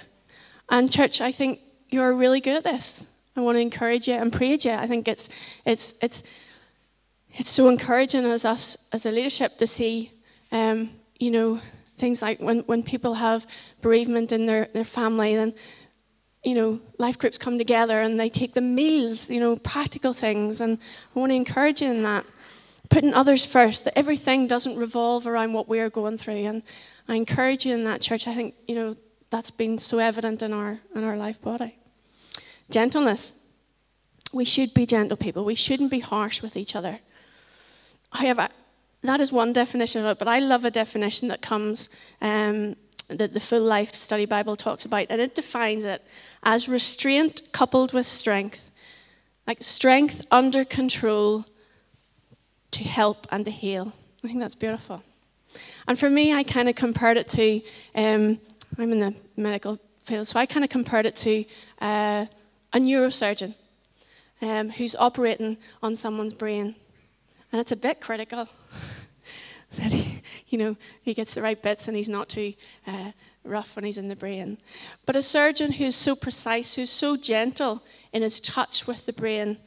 And, 0.69 0.91
church, 0.91 1.21
I 1.21 1.31
think 1.31 1.59
you're 1.91 2.15
really 2.15 2.41
good 2.41 2.57
at 2.57 2.63
this. 2.63 3.07
I 3.35 3.41
want 3.41 3.57
to 3.57 3.61
encourage 3.61 4.07
you 4.07 4.15
and 4.15 4.33
praise 4.33 4.65
you. 4.65 4.71
I 4.71 4.87
think 4.87 5.07
it's, 5.07 5.29
it's, 5.65 5.93
it's, 6.01 6.23
it's 7.33 7.51
so 7.51 7.69
encouraging 7.69 8.25
as 8.25 8.43
us 8.43 8.89
as 8.91 9.05
a 9.05 9.11
leadership 9.11 9.59
to 9.59 9.67
see, 9.67 10.13
um, 10.51 10.89
you 11.19 11.29
know, 11.29 11.59
things 11.97 12.23
like 12.23 12.39
when, 12.39 12.61
when 12.61 12.81
people 12.81 13.13
have 13.13 13.45
bereavement 13.83 14.31
in 14.31 14.47
their, 14.47 14.65
their 14.73 14.83
family, 14.83 15.35
then 15.35 15.53
you 16.43 16.55
know, 16.55 16.79
life 16.97 17.19
groups 17.19 17.37
come 17.37 17.59
together 17.59 18.01
and 18.01 18.19
they 18.19 18.29
take 18.29 18.53
the 18.53 18.61
meals, 18.61 19.29
you 19.29 19.39
know, 19.39 19.55
practical 19.57 20.13
things. 20.13 20.61
And 20.61 20.79
I 21.15 21.19
want 21.19 21.31
to 21.31 21.35
encourage 21.35 21.81
you 21.81 21.89
in 21.89 22.01
that. 22.03 22.25
Putting 22.89 23.13
others 23.13 23.45
first, 23.45 23.85
that 23.85 23.97
everything 23.97 24.47
doesn't 24.47 24.77
revolve 24.77 25.27
around 25.27 25.53
what 25.53 25.67
we're 25.67 25.89
going 25.89 26.17
through. 26.17 26.45
And 26.45 26.63
I 27.07 27.15
encourage 27.15 27.65
you 27.65 27.73
in 27.73 27.83
that 27.85 28.01
church. 28.01 28.27
I 28.27 28.33
think, 28.33 28.55
you 28.67 28.75
know, 28.75 28.95
that's 29.29 29.51
been 29.51 29.77
so 29.77 29.99
evident 29.99 30.41
in 30.41 30.53
our 30.53 30.79
in 30.95 31.03
our 31.03 31.17
life 31.17 31.41
body. 31.41 31.77
Gentleness. 32.69 33.41
We 34.33 34.45
should 34.45 34.73
be 34.73 34.85
gentle 34.85 35.17
people. 35.17 35.45
We 35.45 35.55
shouldn't 35.55 35.91
be 35.91 35.99
harsh 35.99 36.41
with 36.41 36.57
each 36.57 36.75
other. 36.75 36.99
However, 38.11 38.49
that 39.01 39.21
is 39.21 39.31
one 39.31 39.53
definition 39.53 40.01
of 40.01 40.11
it, 40.11 40.19
but 40.19 40.27
I 40.27 40.39
love 40.39 40.65
a 40.65 40.71
definition 40.71 41.27
that 41.29 41.41
comes 41.41 41.89
um, 42.21 42.75
that 43.07 43.33
the 43.33 43.39
Full 43.39 43.61
Life 43.61 43.93
Study 43.93 44.25
Bible 44.25 44.55
talks 44.55 44.85
about, 44.85 45.07
and 45.09 45.21
it 45.21 45.35
defines 45.35 45.83
it 45.83 46.03
as 46.43 46.67
restraint 46.67 47.41
coupled 47.51 47.93
with 47.93 48.07
strength, 48.07 48.71
like 49.47 49.63
strength 49.63 50.25
under 50.31 50.65
control 50.65 51.45
to 52.75 52.83
help 52.83 53.27
and 53.31 53.45
to 53.45 53.51
heal. 53.51 53.93
I 54.23 54.27
think 54.27 54.39
that's 54.39 54.55
beautiful. 54.55 55.01
And 55.87 55.97
for 55.97 56.09
me, 56.09 56.33
I 56.33 56.43
kind 56.43 56.67
of 56.67 56.75
compared 56.75 57.17
it 57.17 57.27
to 57.29 57.61
um, 57.95 58.39
I'm 58.77 58.91
in 58.91 58.99
the 58.99 59.15
medical 59.37 59.79
field, 60.03 60.27
so 60.27 60.39
I 60.39 60.45
kind 60.45 60.65
of 60.65 60.69
compared 60.69 61.05
it 61.05 61.15
to 61.17 61.45
uh, 61.79 62.25
a 62.73 62.79
neurosurgeon 62.79 63.55
um, 64.41 64.69
who's 64.71 64.95
operating 64.95 65.57
on 65.81 65.95
someone's 65.95 66.33
brain. 66.33 66.75
And 67.51 67.61
it's 67.61 67.71
a 67.71 67.77
bit 67.77 68.01
critical. 68.01 68.49
that 69.77 69.93
he, 69.93 70.21
you 70.49 70.57
know, 70.57 70.75
he 71.01 71.13
gets 71.13 71.33
the 71.33 71.41
right 71.41 71.61
bits 71.61 71.87
and 71.87 71.95
he's 71.95 72.09
not 72.09 72.27
too 72.27 72.53
uh, 72.85 73.11
rough 73.45 73.75
when 73.75 73.85
he's 73.85 73.97
in 73.97 74.09
the 74.09 74.15
brain. 74.15 74.57
But 75.05 75.15
a 75.15 75.21
surgeon 75.21 75.73
who's 75.73 75.95
so 75.95 76.15
precise, 76.15 76.75
who's 76.75 76.89
so 76.89 77.15
gentle 77.15 77.83
in 78.11 78.21
his 78.21 78.41
touch 78.41 78.87
with 78.87 79.05
the 79.05 79.13
brain, 79.13 79.57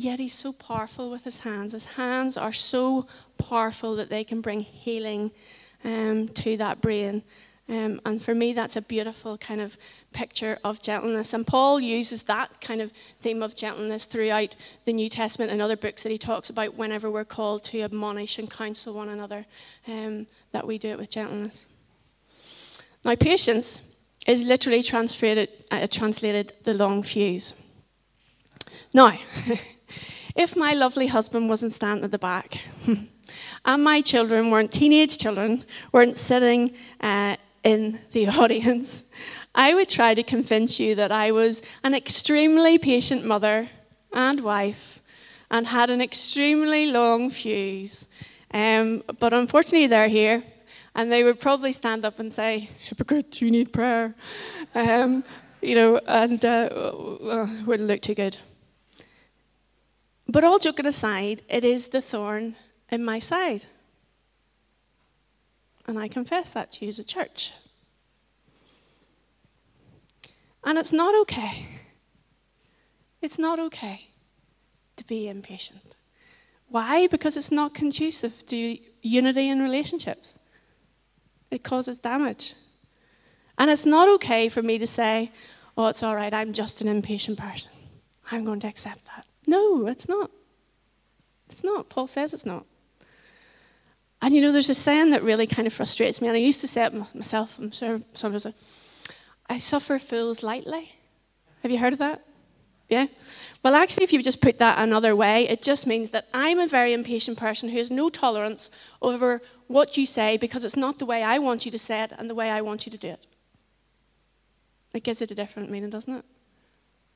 yet 0.00 0.18
he's 0.18 0.34
so 0.34 0.52
powerful 0.52 1.10
with 1.10 1.24
his 1.24 1.40
hands. 1.40 1.72
His 1.72 1.84
hands 1.84 2.36
are 2.36 2.52
so 2.52 3.06
powerful 3.38 3.96
that 3.96 4.08
they 4.08 4.24
can 4.24 4.40
bring 4.40 4.60
healing 4.60 5.30
um, 5.84 6.28
to 6.28 6.56
that 6.56 6.80
brain. 6.80 7.22
Um, 7.68 8.00
and 8.04 8.20
for 8.20 8.34
me, 8.34 8.52
that's 8.52 8.76
a 8.76 8.82
beautiful 8.82 9.38
kind 9.38 9.60
of 9.60 9.76
picture 10.12 10.58
of 10.64 10.82
gentleness. 10.82 11.32
And 11.34 11.46
Paul 11.46 11.78
uses 11.78 12.24
that 12.24 12.60
kind 12.60 12.80
of 12.80 12.92
theme 13.20 13.42
of 13.42 13.54
gentleness 13.54 14.06
throughout 14.06 14.56
the 14.86 14.92
New 14.92 15.08
Testament 15.08 15.52
and 15.52 15.62
other 15.62 15.76
books 15.76 16.02
that 16.02 16.10
he 16.10 16.18
talks 16.18 16.50
about 16.50 16.74
whenever 16.74 17.10
we're 17.10 17.24
called 17.24 17.62
to 17.64 17.82
admonish 17.82 18.38
and 18.38 18.50
counsel 18.50 18.94
one 18.94 19.08
another, 19.08 19.46
um, 19.86 20.26
that 20.52 20.66
we 20.66 20.78
do 20.78 20.88
it 20.88 20.98
with 20.98 21.10
gentleness. 21.10 21.66
Now, 23.04 23.14
patience 23.14 23.94
is 24.26 24.42
literally 24.44 24.82
translated, 24.82 25.50
uh, 25.70 25.86
translated 25.86 26.54
the 26.64 26.74
long 26.74 27.02
fuse. 27.02 27.54
Now, 28.92 29.16
if 30.40 30.56
my 30.56 30.72
lovely 30.72 31.08
husband 31.08 31.50
wasn't 31.50 31.70
standing 31.70 32.02
at 32.02 32.10
the 32.10 32.18
back, 32.18 32.62
and 33.66 33.84
my 33.84 34.00
children 34.00 34.50
weren't 34.50 34.72
teenage 34.72 35.18
children, 35.18 35.64
weren't 35.92 36.16
sitting 36.16 36.72
uh, 37.02 37.36
in 37.62 38.00
the 38.12 38.26
audience, 38.40 39.04
I 39.54 39.74
would 39.74 39.90
try 39.90 40.14
to 40.14 40.22
convince 40.22 40.80
you 40.80 40.94
that 40.94 41.12
I 41.12 41.30
was 41.30 41.60
an 41.84 41.94
extremely 41.94 42.78
patient 42.78 43.22
mother 43.22 43.68
and 44.14 44.40
wife 44.40 45.02
and 45.50 45.66
had 45.66 45.90
an 45.90 46.00
extremely 46.00 46.90
long 46.90 47.28
fuse. 47.28 48.06
Um, 48.54 49.02
but 49.18 49.34
unfortunately, 49.34 49.88
they're 49.88 50.08
here, 50.08 50.42
and 50.94 51.12
they 51.12 51.22
would 51.22 51.38
probably 51.38 51.72
stand 51.72 52.06
up 52.06 52.18
and 52.18 52.32
say, 52.32 52.70
Hypocrite, 52.88 53.42
you 53.42 53.50
need 53.50 53.74
prayer. 53.74 54.14
Um, 54.74 55.22
you 55.60 55.74
know, 55.74 56.00
and 56.06 56.42
uh, 56.42 57.46
wouldn't 57.66 57.88
look 57.88 58.00
too 58.00 58.14
good. 58.14 58.38
But 60.30 60.44
all 60.44 60.60
joking 60.60 60.86
aside, 60.86 61.42
it 61.48 61.64
is 61.64 61.88
the 61.88 62.00
thorn 62.00 62.54
in 62.88 63.04
my 63.04 63.18
side. 63.18 63.64
And 65.88 65.98
I 65.98 66.06
confess 66.06 66.52
that 66.52 66.70
to 66.72 66.84
you 66.84 66.88
as 66.88 67.00
a 67.00 67.04
church. 67.04 67.50
And 70.62 70.78
it's 70.78 70.92
not 70.92 71.16
okay. 71.22 71.66
It's 73.20 73.40
not 73.40 73.58
okay 73.58 74.10
to 74.96 75.04
be 75.04 75.28
impatient. 75.28 75.96
Why? 76.68 77.08
Because 77.08 77.36
it's 77.36 77.50
not 77.50 77.74
conducive 77.74 78.46
to 78.46 78.78
unity 79.02 79.48
in 79.48 79.60
relationships. 79.60 80.38
It 81.50 81.64
causes 81.64 81.98
damage. 81.98 82.54
And 83.58 83.68
it's 83.68 83.84
not 83.84 84.08
okay 84.08 84.48
for 84.48 84.62
me 84.62 84.78
to 84.78 84.86
say, 84.86 85.32
oh, 85.76 85.88
it's 85.88 86.04
all 86.04 86.14
right, 86.14 86.32
I'm 86.32 86.52
just 86.52 86.80
an 86.80 86.86
impatient 86.86 87.36
person. 87.36 87.72
I'm 88.30 88.44
going 88.44 88.60
to 88.60 88.68
accept 88.68 89.06
that. 89.06 89.26
No, 89.50 89.88
it's 89.88 90.08
not. 90.08 90.30
It's 91.48 91.64
not. 91.64 91.88
Paul 91.88 92.06
says 92.06 92.32
it's 92.32 92.46
not. 92.46 92.64
And 94.22 94.32
you 94.32 94.40
know, 94.40 94.52
there's 94.52 94.70
a 94.70 94.76
saying 94.76 95.10
that 95.10 95.24
really 95.24 95.48
kind 95.48 95.66
of 95.66 95.72
frustrates 95.72 96.22
me, 96.22 96.28
and 96.28 96.36
I 96.36 96.40
used 96.40 96.60
to 96.60 96.68
say 96.68 96.84
it 96.84 96.94
myself. 96.94 97.58
I'm 97.58 97.72
sure 97.72 98.00
some 98.12 98.32
of 98.32 98.46
us. 98.46 98.54
I 99.48 99.58
suffer 99.58 99.98
fools 99.98 100.44
lightly. 100.44 100.92
Have 101.64 101.72
you 101.72 101.78
heard 101.78 101.92
of 101.92 101.98
that? 101.98 102.24
Yeah? 102.88 103.06
Well, 103.64 103.74
actually, 103.74 104.04
if 104.04 104.12
you 104.12 104.22
just 104.22 104.40
put 104.40 104.60
that 104.60 104.78
another 104.78 105.16
way, 105.16 105.48
it 105.48 105.62
just 105.62 105.84
means 105.84 106.10
that 106.10 106.28
I'm 106.32 106.60
a 106.60 106.68
very 106.68 106.92
impatient 106.92 107.36
person 107.36 107.70
who 107.70 107.78
has 107.78 107.90
no 107.90 108.08
tolerance 108.08 108.70
over 109.02 109.42
what 109.66 109.96
you 109.96 110.06
say 110.06 110.36
because 110.36 110.64
it's 110.64 110.76
not 110.76 110.98
the 110.98 111.06
way 111.06 111.24
I 111.24 111.38
want 111.38 111.64
you 111.64 111.72
to 111.72 111.78
say 111.78 112.04
it 112.04 112.12
and 112.16 112.30
the 112.30 112.36
way 112.36 112.50
I 112.50 112.60
want 112.60 112.86
you 112.86 112.92
to 112.92 112.98
do 112.98 113.08
it. 113.08 113.26
It 114.94 115.02
gives 115.02 115.20
it 115.20 115.32
a 115.32 115.34
different 115.34 115.70
meaning, 115.72 115.90
doesn't 115.90 116.14
it? 116.14 116.24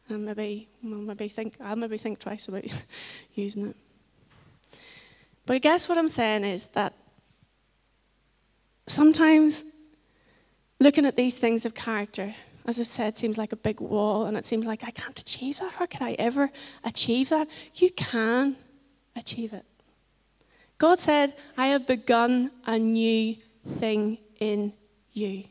And 0.08 0.26
maybe, 0.26 0.68
maybe 0.82 1.28
think, 1.28 1.56
I'll 1.62 1.76
maybe 1.76 1.98
think 1.98 2.18
twice 2.18 2.48
about 2.48 2.64
using 3.34 3.68
it. 3.68 3.76
But 5.46 5.54
I 5.54 5.58
guess 5.58 5.88
what 5.88 5.98
I'm 5.98 6.08
saying 6.08 6.44
is 6.44 6.68
that 6.68 6.94
sometimes 8.86 9.64
looking 10.80 11.06
at 11.06 11.16
these 11.16 11.34
things 11.34 11.64
of 11.64 11.74
character, 11.74 12.34
as 12.66 12.80
I've 12.80 12.86
said, 12.86 13.18
seems 13.18 13.36
like 13.36 13.52
a 13.52 13.56
big 13.56 13.80
wall, 13.80 14.26
and 14.26 14.36
it 14.36 14.46
seems 14.46 14.66
like 14.66 14.84
I 14.84 14.90
can't 14.90 15.18
achieve 15.18 15.58
that. 15.58 15.72
How 15.72 15.86
could 15.86 16.02
I 16.02 16.12
ever 16.12 16.50
achieve 16.82 17.28
that? 17.28 17.48
You 17.74 17.90
can 17.90 18.56
achieve 19.14 19.52
it. 19.52 19.64
God 20.78 20.98
said, 20.98 21.34
I 21.56 21.68
have 21.68 21.86
begun 21.86 22.50
a 22.66 22.78
new 22.78 23.36
thing 23.64 24.18
in 24.40 24.72
you. 25.12 25.44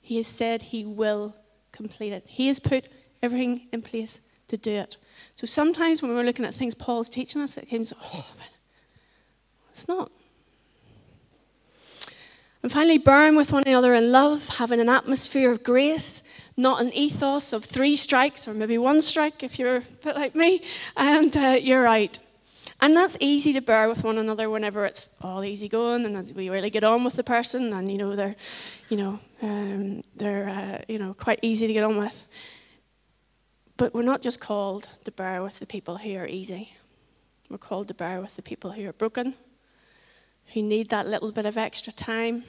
He 0.00 0.16
has 0.16 0.26
said 0.26 0.62
He 0.62 0.84
will 0.84 1.34
complete 1.72 2.12
it. 2.12 2.24
He 2.26 2.48
has 2.48 2.58
put 2.58 2.86
everything 3.22 3.68
in 3.72 3.82
place 3.82 4.20
to 4.48 4.56
do 4.56 4.72
it. 4.72 4.96
So 5.36 5.46
sometimes 5.46 6.02
when 6.02 6.14
we're 6.14 6.24
looking 6.24 6.44
at 6.44 6.54
things 6.54 6.74
Paul's 6.74 7.08
teaching 7.08 7.42
us, 7.42 7.56
it 7.56 7.68
seems, 7.68 7.92
oh, 8.00 8.26
it's 9.70 9.88
not. 9.88 10.10
And 12.62 12.72
finally, 12.72 12.98
burn 12.98 13.36
with 13.36 13.52
one 13.52 13.62
another 13.66 13.94
in 13.94 14.10
love, 14.10 14.48
having 14.56 14.80
an 14.80 14.88
atmosphere 14.88 15.52
of 15.52 15.62
grace, 15.62 16.22
not 16.56 16.80
an 16.80 16.92
ethos 16.92 17.52
of 17.52 17.64
three 17.64 17.94
strikes 17.94 18.48
or 18.48 18.54
maybe 18.54 18.76
one 18.76 19.00
strike 19.00 19.44
if 19.44 19.58
you're 19.58 19.76
a 19.76 19.82
bit 20.02 20.16
like 20.16 20.34
me, 20.34 20.60
and 20.96 21.36
uh, 21.36 21.56
you're 21.60 21.86
out. 21.86 22.18
And 22.80 22.96
that's 22.96 23.16
easy 23.20 23.52
to 23.52 23.60
bear 23.60 23.88
with 23.88 24.04
one 24.04 24.18
another 24.18 24.50
whenever 24.50 24.84
it's 24.84 25.10
all 25.20 25.42
easy 25.42 25.68
going 25.68 26.04
and 26.04 26.32
we 26.36 26.48
really 26.48 26.70
get 26.70 26.84
on 26.84 27.02
with 27.02 27.14
the 27.14 27.24
person 27.24 27.72
and 27.72 27.90
you 27.90 27.98
know 27.98 28.14
they're, 28.14 28.36
you 28.88 28.96
know, 28.96 29.20
um, 29.42 30.02
they're 30.14 30.48
uh, 30.48 30.84
you 30.88 30.98
know 30.98 31.14
quite 31.14 31.40
easy 31.42 31.66
to 31.66 31.72
get 31.72 31.84
on 31.84 31.96
with. 31.96 32.26
But 33.78 33.94
we're 33.94 34.02
not 34.02 34.22
just 34.22 34.40
called 34.40 34.88
to 35.04 35.12
bear 35.12 35.40
with 35.42 35.60
the 35.60 35.66
people 35.66 35.98
who 35.98 36.16
are 36.16 36.26
easy. 36.26 36.72
We're 37.48 37.58
called 37.58 37.86
to 37.88 37.94
bear 37.94 38.20
with 38.20 38.34
the 38.34 38.42
people 38.42 38.72
who 38.72 38.86
are 38.88 38.92
broken, 38.92 39.34
who 40.52 40.62
need 40.62 40.90
that 40.90 41.06
little 41.06 41.30
bit 41.30 41.46
of 41.46 41.56
extra 41.56 41.92
time, 41.92 42.42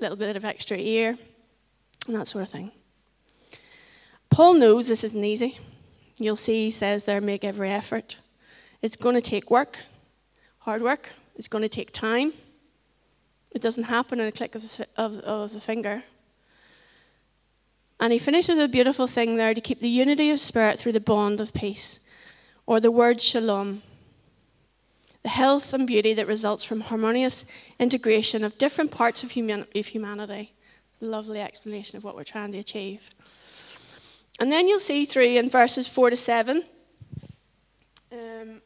little 0.00 0.16
bit 0.16 0.36
of 0.36 0.44
extra 0.44 0.76
ear, 0.76 1.16
and 2.08 2.16
that 2.16 2.26
sort 2.26 2.42
of 2.42 2.50
thing. 2.50 2.72
Paul 4.28 4.54
knows 4.54 4.88
this 4.88 5.04
isn't 5.04 5.24
easy. 5.24 5.60
You'll 6.18 6.34
see 6.34 6.64
he 6.64 6.70
says 6.72 7.04
there, 7.04 7.20
make 7.20 7.44
every 7.44 7.70
effort. 7.70 8.16
It's 8.82 8.96
going 8.96 9.14
to 9.14 9.20
take 9.20 9.48
work, 9.48 9.78
hard 10.58 10.82
work. 10.82 11.10
It's 11.36 11.48
going 11.48 11.62
to 11.62 11.68
take 11.68 11.92
time. 11.92 12.32
It 13.52 13.62
doesn't 13.62 13.84
happen 13.84 14.18
in 14.18 14.26
a 14.26 14.32
click 14.32 14.56
of, 14.56 14.80
of, 14.96 15.18
of 15.20 15.52
the 15.52 15.60
finger. 15.60 16.02
And 17.98 18.12
he 18.12 18.18
finishes 18.18 18.56
with 18.56 18.64
a 18.64 18.68
beautiful 18.68 19.06
thing 19.06 19.36
there 19.36 19.54
to 19.54 19.60
keep 19.60 19.80
the 19.80 19.88
unity 19.88 20.30
of 20.30 20.38
spirit 20.38 20.78
through 20.78 20.92
the 20.92 21.00
bond 21.00 21.40
of 21.40 21.54
peace, 21.54 22.00
or 22.66 22.78
the 22.78 22.90
word 22.90 23.20
shalom. 23.20 23.82
The 25.22 25.30
health 25.30 25.72
and 25.72 25.86
beauty 25.86 26.14
that 26.14 26.26
results 26.26 26.62
from 26.62 26.82
harmonious 26.82 27.50
integration 27.78 28.44
of 28.44 28.58
different 28.58 28.92
parts 28.92 29.24
of, 29.24 29.32
human, 29.32 29.66
of 29.74 29.86
humanity. 29.86 30.52
Lovely 31.00 31.40
explanation 31.40 31.96
of 31.96 32.04
what 32.04 32.14
we're 32.14 32.24
trying 32.24 32.52
to 32.52 32.58
achieve. 32.58 33.10
And 34.38 34.52
then 34.52 34.68
you'll 34.68 34.78
see 34.78 35.06
through 35.06 35.36
in 35.36 35.48
verses 35.48 35.88
4 35.88 36.10
to 36.10 36.16
7. 36.16 36.64
Um, 38.12 38.60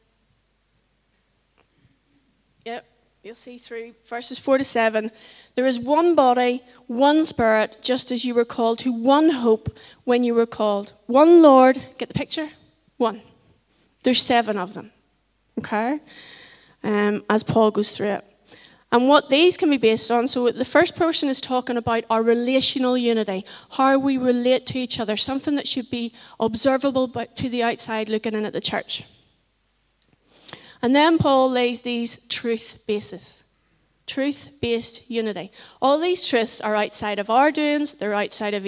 yep, 2.65 2.90
you'll 3.23 3.35
see 3.35 3.59
through 3.59 3.95
verses 4.07 4.39
4 4.39 4.59
to 4.59 4.65
7. 4.65 5.11
There 5.55 5.67
is 5.67 5.79
one 5.79 6.15
body, 6.15 6.63
one 6.87 7.25
spirit, 7.25 7.77
just 7.83 8.11
as 8.11 8.25
you 8.25 8.35
were 8.35 8.45
called 8.45 8.79
to 8.81 8.93
one 8.93 9.31
hope 9.31 9.79
when 10.05 10.25
you 10.25 10.35
were 10.35 10.47
called. 10.47 10.93
One 11.07 11.43
Lord, 11.43 11.83
get 11.99 12.09
the 12.09 12.15
picture? 12.15 12.49
One. 12.97 13.23
There's 14.03 14.23
seven 14.23 14.57
of 14.57 14.73
them. 14.75 14.93
Okay? 15.59 16.01
Um, 16.83 17.25
as 17.29 17.43
Paul 17.43 17.71
goes 17.71 17.91
through 17.91 18.09
it. 18.09 18.25
And 18.93 19.07
what 19.07 19.29
these 19.29 19.57
can 19.57 19.71
be 19.71 19.77
based 19.77 20.11
on, 20.11 20.27
so 20.27 20.51
the 20.51 20.65
first 20.65 20.97
person 20.97 21.29
is 21.29 21.41
talking 21.41 21.77
about 21.77 22.05
our 22.11 22.23
relational 22.23 22.99
unity, 22.99 23.45
how 23.73 23.99
we 23.99 24.17
relate 24.17 24.67
to 24.67 24.79
each 24.79 24.99
other, 24.99 25.17
something 25.17 25.55
that 25.57 25.69
should 25.69 25.91
be 25.91 26.13
observable 26.41 27.07
to 27.07 27.49
the 27.49 27.63
outside 27.63 28.09
looking 28.09 28.35
in 28.35 28.45
at 28.45 28.53
the 28.53 28.61
church. 28.61 29.05
And 30.83 30.95
then 30.95 31.19
Paul 31.19 31.51
lays 31.51 31.81
these 31.81 32.27
truth 32.29 32.83
bases. 32.87 33.43
Truth 34.07 34.49
based 34.61 35.11
unity. 35.11 35.53
All 35.81 35.99
these 35.99 36.27
truths 36.27 36.61
are 36.61 36.75
outside 36.75 37.19
of 37.19 37.31
our 37.31 37.51
doings, 37.51 37.93
they're 37.93 38.15
outside 38.15 38.55
of 38.55 38.67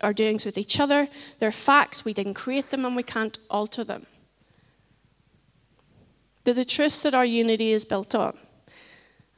our 0.00 0.12
doings 0.12 0.44
with 0.44 0.58
each 0.58 0.78
other. 0.78 1.08
They're 1.38 1.52
facts, 1.52 2.04
we 2.04 2.12
didn't 2.12 2.34
create 2.34 2.70
them 2.70 2.84
and 2.84 2.94
we 2.94 3.02
can't 3.02 3.38
alter 3.48 3.84
them. 3.84 4.06
They're 6.44 6.54
the 6.54 6.64
truths 6.64 7.02
that 7.02 7.14
our 7.14 7.24
unity 7.24 7.72
is 7.72 7.84
built 7.84 8.14
on. 8.14 8.36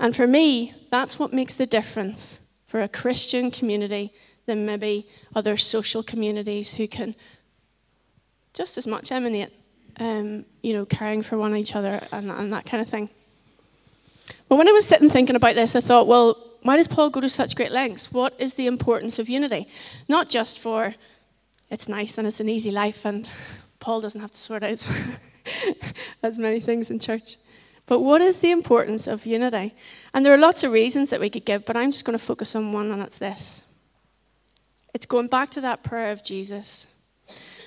And 0.00 0.16
for 0.16 0.26
me, 0.26 0.74
that's 0.90 1.18
what 1.18 1.32
makes 1.32 1.54
the 1.54 1.66
difference 1.66 2.40
for 2.66 2.80
a 2.80 2.88
Christian 2.88 3.50
community 3.50 4.12
than 4.46 4.66
maybe 4.66 5.08
other 5.34 5.56
social 5.56 6.02
communities 6.02 6.74
who 6.74 6.88
can 6.88 7.14
just 8.52 8.76
as 8.78 8.86
much 8.86 9.12
emanate, 9.12 9.52
um, 9.98 10.44
you 10.62 10.72
know, 10.72 10.84
caring 10.84 11.22
for 11.22 11.38
one 11.38 11.54
each 11.56 11.74
other 11.74 12.06
and, 12.12 12.30
and 12.30 12.52
that 12.52 12.66
kind 12.66 12.80
of 12.80 12.88
thing. 12.88 13.10
But 14.48 14.56
when 14.56 14.68
I 14.68 14.72
was 14.72 14.86
sitting 14.86 15.10
thinking 15.10 15.36
about 15.36 15.54
this, 15.54 15.74
I 15.74 15.80
thought, 15.80 16.06
well, 16.06 16.36
why 16.62 16.76
does 16.76 16.88
Paul 16.88 17.10
go 17.10 17.20
to 17.20 17.28
such 17.28 17.56
great 17.56 17.72
lengths? 17.72 18.12
What 18.12 18.34
is 18.38 18.54
the 18.54 18.66
importance 18.66 19.18
of 19.18 19.28
unity? 19.28 19.68
Not 20.08 20.28
just 20.28 20.58
for 20.58 20.94
it's 21.70 21.88
nice 21.88 22.16
and 22.18 22.26
it's 22.26 22.40
an 22.40 22.48
easy 22.48 22.70
life 22.70 23.04
and 23.04 23.28
Paul 23.80 24.00
doesn't 24.00 24.20
have 24.20 24.30
to 24.30 24.38
sort 24.38 24.62
out 24.62 24.86
as 26.22 26.38
many 26.38 26.60
things 26.60 26.90
in 26.90 26.98
church. 26.98 27.36
But 27.86 28.00
what 28.00 28.22
is 28.22 28.40
the 28.40 28.50
importance 28.50 29.06
of 29.06 29.26
unity? 29.26 29.74
And 30.14 30.24
there 30.24 30.32
are 30.32 30.38
lots 30.38 30.64
of 30.64 30.72
reasons 30.72 31.10
that 31.10 31.20
we 31.20 31.28
could 31.28 31.44
give, 31.44 31.66
but 31.66 31.76
I'm 31.76 31.90
just 31.90 32.04
going 32.04 32.18
to 32.18 32.24
focus 32.24 32.56
on 32.56 32.72
one, 32.72 32.90
and 32.90 33.02
it's 33.02 33.18
this. 33.18 33.62
It's 34.94 35.04
going 35.04 35.28
back 35.28 35.50
to 35.50 35.60
that 35.60 35.82
prayer 35.82 36.12
of 36.12 36.24
Jesus. 36.24 36.86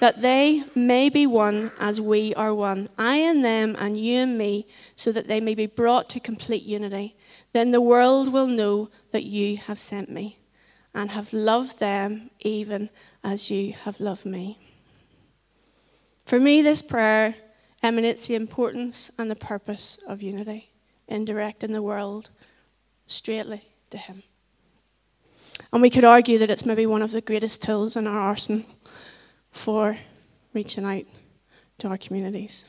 that 0.00 0.22
they 0.22 0.64
may 0.74 1.08
be 1.08 1.26
one 1.26 1.72
as 1.80 2.00
we 2.00 2.32
are 2.34 2.54
one, 2.54 2.88
I 2.96 3.16
and 3.16 3.44
them, 3.44 3.74
and 3.78 3.98
you 3.98 4.18
and 4.18 4.38
me, 4.38 4.66
so 4.94 5.10
that 5.12 5.26
they 5.26 5.40
may 5.40 5.54
be 5.54 5.66
brought 5.66 6.08
to 6.10 6.20
complete 6.20 6.62
unity. 6.62 7.16
Then 7.52 7.70
the 7.70 7.80
world 7.80 8.32
will 8.32 8.46
know 8.46 8.90
that 9.10 9.24
you 9.24 9.56
have 9.56 9.78
sent 9.78 10.10
me 10.10 10.38
and 10.94 11.10
have 11.10 11.32
loved 11.32 11.80
them 11.80 12.30
even 12.40 12.90
as 13.24 13.50
you 13.50 13.72
have 13.72 14.00
loved 14.00 14.24
me. 14.24 14.58
For 16.26 16.38
me, 16.38 16.62
this 16.62 16.82
prayer 16.82 17.34
emanates 17.82 18.26
the 18.26 18.34
importance 18.34 19.10
and 19.18 19.30
the 19.30 19.36
purpose 19.36 19.98
of 20.08 20.22
unity 20.22 20.70
in 21.06 21.24
directing 21.24 21.72
the 21.72 21.82
world 21.82 22.30
straightly 23.06 23.62
to 23.90 23.98
Him. 23.98 24.22
And 25.72 25.82
we 25.82 25.90
could 25.90 26.04
argue 26.04 26.38
that 26.38 26.50
it's 26.50 26.64
maybe 26.66 26.86
one 26.86 27.02
of 27.02 27.10
the 27.10 27.20
greatest 27.20 27.62
tools 27.62 27.96
in 27.96 28.06
our 28.06 28.18
arsenal 28.18 28.64
for 29.58 29.96
reaching 30.54 30.84
out 30.84 31.04
to 31.78 31.88
our 31.88 31.98
communities. 31.98 32.64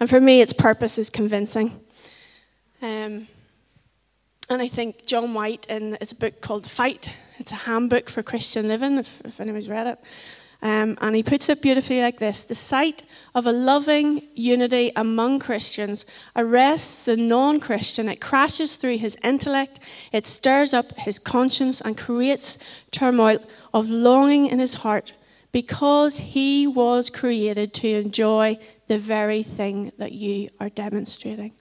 And 0.00 0.08
for 0.08 0.20
me, 0.20 0.40
its 0.40 0.54
purpose 0.54 0.96
is 0.96 1.10
convincing. 1.10 1.78
Um, 2.80 3.28
and 4.48 4.62
I 4.62 4.66
think 4.66 5.06
John 5.06 5.34
White, 5.34 5.66
in 5.68 5.98
it's 6.00 6.12
a 6.12 6.16
book 6.16 6.40
called 6.40 6.66
Fight, 6.66 7.10
it's 7.38 7.52
a 7.52 7.66
handbook 7.66 8.08
for 8.08 8.22
Christian 8.22 8.66
living, 8.66 8.98
if, 8.98 9.20
if 9.24 9.40
anyone's 9.40 9.68
read 9.68 9.86
it. 9.86 9.98
Um, 10.62 10.98
and 11.00 11.16
he 11.16 11.22
puts 11.22 11.48
it 11.48 11.62
beautifully 11.62 12.02
like 12.02 12.18
this 12.18 12.44
The 12.44 12.54
sight 12.54 13.02
of 13.34 13.46
a 13.46 13.52
loving 13.52 14.22
unity 14.34 14.92
among 14.96 15.38
Christians 15.38 16.04
arrests 16.34 17.04
the 17.04 17.16
non 17.16 17.60
Christian. 17.60 18.08
It 18.08 18.20
crashes 18.20 18.76
through 18.76 18.98
his 18.98 19.16
intellect, 19.22 19.80
it 20.12 20.26
stirs 20.26 20.74
up 20.74 20.92
his 20.98 21.18
conscience, 21.18 21.80
and 21.80 21.96
creates 21.96 22.58
turmoil 22.90 23.38
of 23.72 23.88
longing 23.88 24.46
in 24.46 24.58
his 24.58 24.74
heart 24.74 25.12
because 25.52 26.18
he 26.18 26.66
was 26.66 27.10
created 27.10 27.74
to 27.74 27.88
enjoy 27.88 28.58
the 28.88 28.98
very 28.98 29.42
thing 29.42 29.92
that 29.98 30.12
you 30.12 30.48
are 30.58 30.68
demonstrating. 30.68 31.52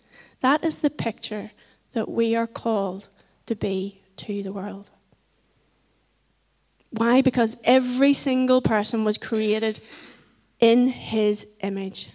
That 0.41 0.63
is 0.63 0.80
the 0.80 0.89
picture 0.89 1.52
that 1.93 2.10
we 2.10 2.36
are 2.36 2.47
called 2.47 3.10
to 3.47 3.56
be 3.56 4.02
to 4.17 4.43
the 4.43 4.54
world. 4.54 4.89
Why? 6.91 7.21
Because 7.21 7.58
every 7.63 8.13
single 8.13 8.62
person 8.62 9.04
was 9.04 9.17
created 9.17 9.80
in 10.60 10.88
his 10.88 11.47
image, 11.62 12.10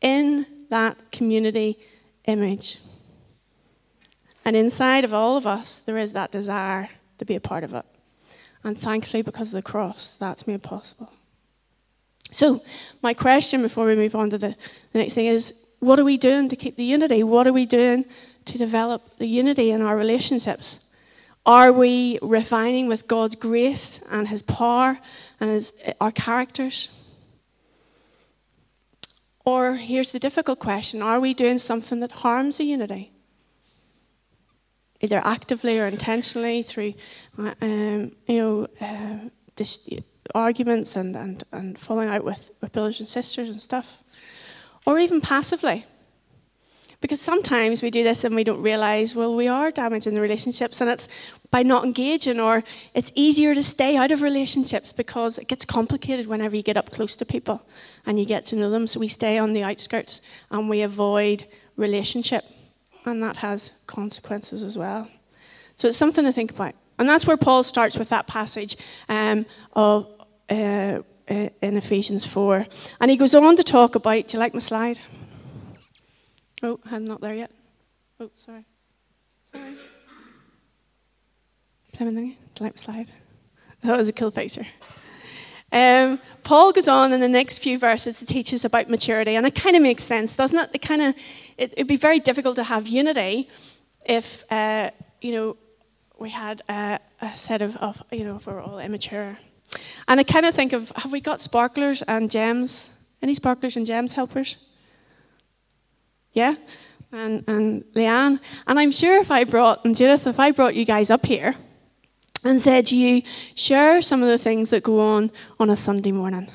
in 0.00 0.46
that 0.70 1.10
community 1.10 1.78
image. 2.26 2.78
And 4.44 4.56
inside 4.56 5.04
of 5.04 5.14
all 5.14 5.36
of 5.36 5.46
us, 5.46 5.80
there 5.80 5.98
is 5.98 6.12
that 6.12 6.32
desire 6.32 6.88
to 7.18 7.24
be 7.24 7.34
a 7.34 7.40
part 7.40 7.64
of 7.64 7.74
it. 7.74 7.84
And 8.62 8.78
thankfully, 8.78 9.22
because 9.22 9.48
of 9.48 9.54
the 9.54 9.62
cross, 9.62 10.14
that's 10.14 10.46
made 10.46 10.62
possible. 10.62 11.10
So, 12.30 12.60
my 13.02 13.14
question 13.14 13.62
before 13.62 13.86
we 13.86 13.96
move 13.96 14.14
on 14.14 14.30
to 14.30 14.38
the, 14.38 14.54
the 14.92 14.98
next 14.98 15.14
thing 15.14 15.26
is 15.26 15.64
what 15.80 15.98
are 15.98 16.04
we 16.04 16.16
doing 16.16 16.48
to 16.48 16.56
keep 16.56 16.76
the 16.76 16.84
unity? 16.84 17.22
What 17.22 17.46
are 17.46 17.52
we 17.52 17.66
doing 17.66 18.04
to 18.44 18.58
develop 18.58 19.18
the 19.18 19.26
unity 19.26 19.70
in 19.70 19.82
our 19.82 19.96
relationships? 19.96 20.88
Are 21.46 21.72
we 21.72 22.18
refining 22.20 22.86
with 22.86 23.08
God's 23.08 23.34
grace 23.34 24.04
and 24.10 24.28
His 24.28 24.42
power 24.42 24.98
and 25.40 25.50
his, 25.50 25.72
our 26.00 26.12
characters? 26.12 26.90
Or 29.44 29.76
here's 29.76 30.12
the 30.12 30.18
difficult 30.18 30.58
question 30.58 31.02
Are 31.02 31.18
we 31.18 31.34
doing 31.34 31.58
something 31.58 32.00
that 32.00 32.12
harms 32.12 32.58
the 32.58 32.64
unity? 32.64 33.12
Either 35.00 35.20
actively 35.24 35.78
or 35.78 35.86
intentionally 35.86 36.62
through 36.62 36.94
uh, 37.38 37.54
um, 37.62 38.12
you 38.26 38.38
know, 38.38 38.66
uh, 38.80 39.28
dis- 39.56 39.88
arguments 40.34 40.96
and, 40.96 41.16
and, 41.16 41.44
and 41.52 41.78
falling 41.78 42.08
out 42.08 42.24
with, 42.24 42.50
with 42.60 42.72
brothers 42.72 43.00
and 43.00 43.08
sisters 43.08 43.48
and 43.48 43.60
stuff. 43.60 43.98
Or 44.86 44.98
even 44.98 45.20
passively. 45.20 45.84
Because 47.00 47.20
sometimes 47.20 47.82
we 47.82 47.90
do 47.90 48.02
this 48.02 48.24
and 48.24 48.34
we 48.34 48.44
don't 48.44 48.60
realize, 48.60 49.14
well, 49.14 49.34
we 49.34 49.48
are 49.48 49.70
damaging 49.70 50.14
the 50.14 50.20
relationships, 50.20 50.82
and 50.82 50.90
it's 50.90 51.08
by 51.50 51.62
not 51.62 51.84
engaging, 51.84 52.38
or 52.38 52.62
it's 52.92 53.10
easier 53.14 53.54
to 53.54 53.62
stay 53.62 53.96
out 53.96 54.10
of 54.10 54.20
relationships 54.20 54.92
because 54.92 55.38
it 55.38 55.48
gets 55.48 55.64
complicated 55.64 56.26
whenever 56.26 56.54
you 56.54 56.62
get 56.62 56.76
up 56.76 56.90
close 56.90 57.16
to 57.16 57.24
people 57.24 57.66
and 58.04 58.20
you 58.20 58.26
get 58.26 58.44
to 58.46 58.56
know 58.56 58.68
them. 58.68 58.86
So 58.86 59.00
we 59.00 59.08
stay 59.08 59.38
on 59.38 59.54
the 59.54 59.62
outskirts 59.62 60.20
and 60.50 60.68
we 60.68 60.82
avoid 60.82 61.44
relationship, 61.76 62.44
and 63.04 63.22
that 63.22 63.36
has 63.38 63.72
consequences 63.86 64.62
as 64.62 64.76
well. 64.76 65.08
So 65.76 65.88
it's 65.88 65.96
something 65.96 66.24
to 66.24 66.32
think 66.32 66.50
about. 66.50 66.74
And 66.98 67.08
that's 67.08 67.26
where 67.26 67.36
Paul 67.36 67.62
starts 67.62 67.96
with 67.96 68.08
that 68.10 68.26
passage 68.26 68.76
um, 69.08 69.46
of. 69.74 70.06
Uh, 70.48 71.02
uh 71.30 71.48
in 71.62 71.76
Ephesians 71.76 72.26
4. 72.26 72.66
And 73.00 73.10
he 73.10 73.16
goes 73.16 73.36
on 73.36 73.56
to 73.56 73.62
talk 73.62 73.94
about, 73.94 74.26
do 74.26 74.36
you 74.36 74.40
like 74.40 74.52
my 74.52 74.58
slide? 74.58 74.98
Oh, 76.62 76.80
I'm 76.90 77.04
not 77.04 77.20
there 77.20 77.34
yet. 77.34 77.52
Oh, 78.18 78.30
sorry. 78.34 78.64
Sorry. 79.52 79.76
Plymouth, 81.92 82.36
let 82.60 82.74
me 82.74 82.78
slide. 82.78 83.10
That 83.82 83.96
was 83.96 84.08
a 84.08 84.12
cool 84.12 84.30
picture. 84.30 84.66
Um, 85.72 86.18
Paul 86.42 86.72
goes 86.72 86.88
on 86.88 87.12
in 87.12 87.20
the 87.20 87.28
next 87.28 87.58
few 87.58 87.78
verses 87.78 88.18
to 88.18 88.26
teach 88.26 88.52
us 88.52 88.64
about 88.64 88.88
maturity, 88.88 89.36
and 89.36 89.46
it 89.46 89.54
kind 89.54 89.76
of 89.76 89.82
makes 89.82 90.02
sense, 90.02 90.34
doesn't 90.34 90.58
it? 90.58 90.70
It 90.74 90.82
kind 90.82 91.02
of 91.02 91.14
it, 91.56 91.74
would 91.78 91.86
be 91.86 91.96
very 91.96 92.18
difficult 92.18 92.56
to 92.56 92.64
have 92.64 92.88
unity 92.88 93.48
if 94.04 94.44
uh, 94.50 94.90
you 95.20 95.32
know 95.32 95.56
we 96.18 96.30
had 96.30 96.62
a, 96.68 96.98
a 97.20 97.36
set 97.36 97.62
of, 97.62 97.76
of, 97.76 98.02
you 98.10 98.24
know 98.24 98.36
if 98.36 98.46
we're 98.46 98.60
all 98.60 98.78
immature. 98.78 99.38
And 100.08 100.18
I 100.18 100.24
kind 100.24 100.44
of 100.44 100.54
think 100.54 100.72
of 100.72 100.92
have 100.96 101.12
we 101.12 101.20
got 101.20 101.40
sparklers 101.40 102.02
and 102.02 102.30
gems? 102.30 102.90
Any 103.22 103.34
sparklers 103.34 103.76
and 103.76 103.86
gems 103.86 104.14
helpers? 104.14 104.56
Yeah, 106.32 106.56
and 107.12 107.44
and 107.46 107.84
Leanne, 107.94 108.40
and 108.66 108.80
I'm 108.80 108.90
sure 108.90 109.20
if 109.20 109.30
I 109.30 109.44
brought 109.44 109.84
and 109.84 109.94
Judith, 109.94 110.26
if 110.26 110.40
I 110.40 110.50
brought 110.50 110.74
you 110.74 110.84
guys 110.84 111.12
up 111.12 111.26
here 111.26 111.54
and 112.44 112.60
said 112.60 112.90
you, 112.90 113.22
share 113.54 114.00
some 114.02 114.22
of 114.22 114.28
the 114.28 114.38
things 114.38 114.70
that 114.70 114.82
go 114.82 115.00
on 115.00 115.30
on 115.58 115.70
a 115.70 115.76
Sunday 115.76 116.12
morning. 116.12 116.48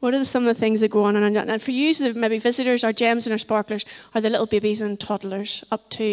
What 0.00 0.14
are 0.14 0.24
some 0.24 0.46
of 0.46 0.54
the 0.54 0.60
things 0.60 0.80
that 0.80 0.90
go 0.90 1.04
on? 1.04 1.16
And 1.16 1.62
for 1.62 1.72
you, 1.72 1.92
the 1.92 2.14
maybe 2.14 2.38
visitors, 2.38 2.84
our 2.84 2.92
gems 2.92 3.26
and 3.26 3.32
our 3.32 3.38
sparklers 3.38 3.84
are 4.14 4.20
the 4.20 4.30
little 4.30 4.46
babies 4.46 4.80
and 4.80 4.98
toddlers 4.98 5.64
up 5.72 5.90
to, 5.90 6.04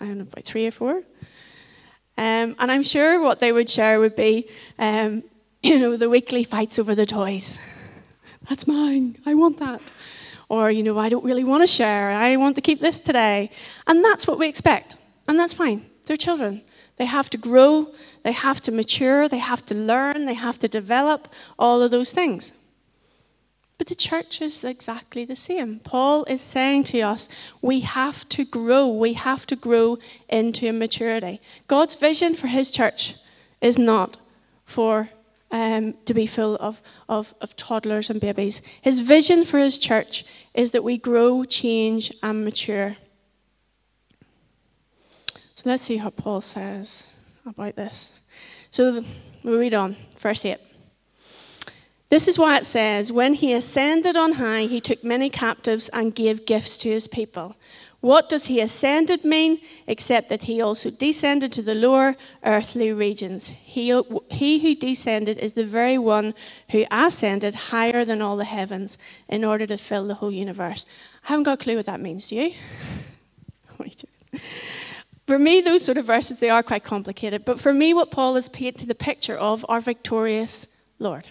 I 0.00 0.06
don't 0.06 0.18
know, 0.18 0.22
about 0.22 0.44
three 0.44 0.66
or 0.66 0.72
four. 0.72 1.02
Um, 2.18 2.56
and 2.58 2.70
I'm 2.70 2.82
sure 2.82 3.22
what 3.22 3.38
they 3.38 3.52
would 3.52 3.68
share 3.68 4.00
would 4.00 4.16
be, 4.16 4.48
um, 4.78 5.22
you 5.62 5.78
know, 5.78 5.96
the 5.96 6.10
weekly 6.10 6.42
fights 6.42 6.78
over 6.78 6.94
the 6.94 7.06
toys. 7.06 7.58
That's 8.48 8.66
mine. 8.66 9.16
I 9.24 9.34
want 9.34 9.58
that. 9.58 9.92
Or, 10.48 10.70
you 10.70 10.82
know, 10.82 10.98
I 10.98 11.08
don't 11.08 11.24
really 11.24 11.44
want 11.44 11.62
to 11.62 11.66
share. 11.68 12.10
I 12.10 12.36
want 12.36 12.56
to 12.56 12.60
keep 12.60 12.80
this 12.80 12.98
today. 12.98 13.50
And 13.86 14.04
that's 14.04 14.26
what 14.26 14.38
we 14.38 14.48
expect. 14.48 14.96
And 15.28 15.38
that's 15.38 15.54
fine. 15.54 15.88
They're 16.06 16.16
children. 16.16 16.62
They 17.00 17.06
have 17.06 17.30
to 17.30 17.38
grow, 17.38 17.94
they 18.24 18.32
have 18.32 18.60
to 18.60 18.70
mature, 18.70 19.26
they 19.26 19.38
have 19.38 19.64
to 19.64 19.74
learn, 19.74 20.26
they 20.26 20.34
have 20.34 20.58
to 20.58 20.68
develop, 20.68 21.28
all 21.58 21.80
of 21.80 21.90
those 21.90 22.10
things. 22.10 22.52
But 23.78 23.86
the 23.86 23.94
church 23.94 24.42
is 24.42 24.62
exactly 24.64 25.24
the 25.24 25.34
same. 25.34 25.78
Paul 25.78 26.24
is 26.24 26.42
saying 26.42 26.84
to 26.92 27.00
us, 27.00 27.30
we 27.62 27.80
have 27.80 28.28
to 28.28 28.44
grow. 28.44 28.86
We 28.86 29.14
have 29.14 29.46
to 29.46 29.56
grow 29.56 29.96
into 30.28 30.70
maturity. 30.74 31.40
God's 31.68 31.94
vision 31.94 32.34
for 32.34 32.48
his 32.48 32.70
church 32.70 33.14
is 33.62 33.78
not 33.78 34.18
for 34.66 35.08
um, 35.50 35.94
to 36.04 36.12
be 36.12 36.26
full 36.26 36.56
of, 36.56 36.82
of, 37.08 37.32
of 37.40 37.56
toddlers 37.56 38.10
and 38.10 38.20
babies. 38.20 38.60
His 38.82 39.00
vision 39.00 39.46
for 39.46 39.58
his 39.58 39.78
church 39.78 40.26
is 40.52 40.72
that 40.72 40.84
we 40.84 40.98
grow, 40.98 41.44
change, 41.44 42.12
and 42.22 42.44
mature. 42.44 42.96
So 45.60 45.68
let's 45.68 45.82
see 45.82 45.98
what 45.98 46.16
Paul 46.16 46.40
says 46.40 47.06
about 47.44 47.76
this. 47.76 48.14
So 48.70 49.04
we 49.42 49.58
read 49.58 49.74
on, 49.74 49.94
verse 50.16 50.46
8. 50.46 50.56
This 52.08 52.28
is 52.28 52.38
why 52.38 52.56
it 52.56 52.64
says, 52.64 53.12
When 53.12 53.34
he 53.34 53.52
ascended 53.52 54.16
on 54.16 54.32
high, 54.32 54.62
he 54.62 54.80
took 54.80 55.04
many 55.04 55.28
captives 55.28 55.90
and 55.90 56.14
gave 56.14 56.46
gifts 56.46 56.78
to 56.78 56.88
his 56.88 57.06
people. 57.06 57.56
What 58.00 58.30
does 58.30 58.46
he 58.46 58.58
ascended 58.58 59.22
mean? 59.22 59.60
Except 59.86 60.30
that 60.30 60.44
he 60.44 60.62
also 60.62 60.88
descended 60.88 61.52
to 61.52 61.60
the 61.60 61.74
lower 61.74 62.16
earthly 62.42 62.90
regions. 62.90 63.50
He, 63.50 63.92
he 64.30 64.60
who 64.60 64.74
descended 64.74 65.36
is 65.36 65.52
the 65.52 65.66
very 65.66 65.98
one 65.98 66.32
who 66.70 66.86
ascended 66.90 67.54
higher 67.54 68.06
than 68.06 68.22
all 68.22 68.38
the 68.38 68.46
heavens 68.46 68.96
in 69.28 69.44
order 69.44 69.66
to 69.66 69.76
fill 69.76 70.06
the 70.06 70.14
whole 70.14 70.32
universe. 70.32 70.86
I 71.24 71.28
haven't 71.28 71.42
got 71.42 71.60
a 71.60 71.62
clue 71.62 71.76
what 71.76 71.84
that 71.84 72.00
means, 72.00 72.28
do 72.28 72.36
you? 72.36 72.54
For 75.30 75.38
me, 75.38 75.60
those 75.60 75.84
sort 75.84 75.96
of 75.96 76.06
verses, 76.06 76.40
they 76.40 76.50
are 76.50 76.60
quite 76.60 76.82
complicated. 76.82 77.44
But 77.44 77.60
for 77.60 77.72
me, 77.72 77.94
what 77.94 78.10
Paul 78.10 78.34
is 78.34 78.48
painting 78.48 78.88
the 78.88 78.96
picture 78.96 79.36
of 79.36 79.64
our 79.68 79.80
victorious 79.80 80.66
Lord. 80.98 81.28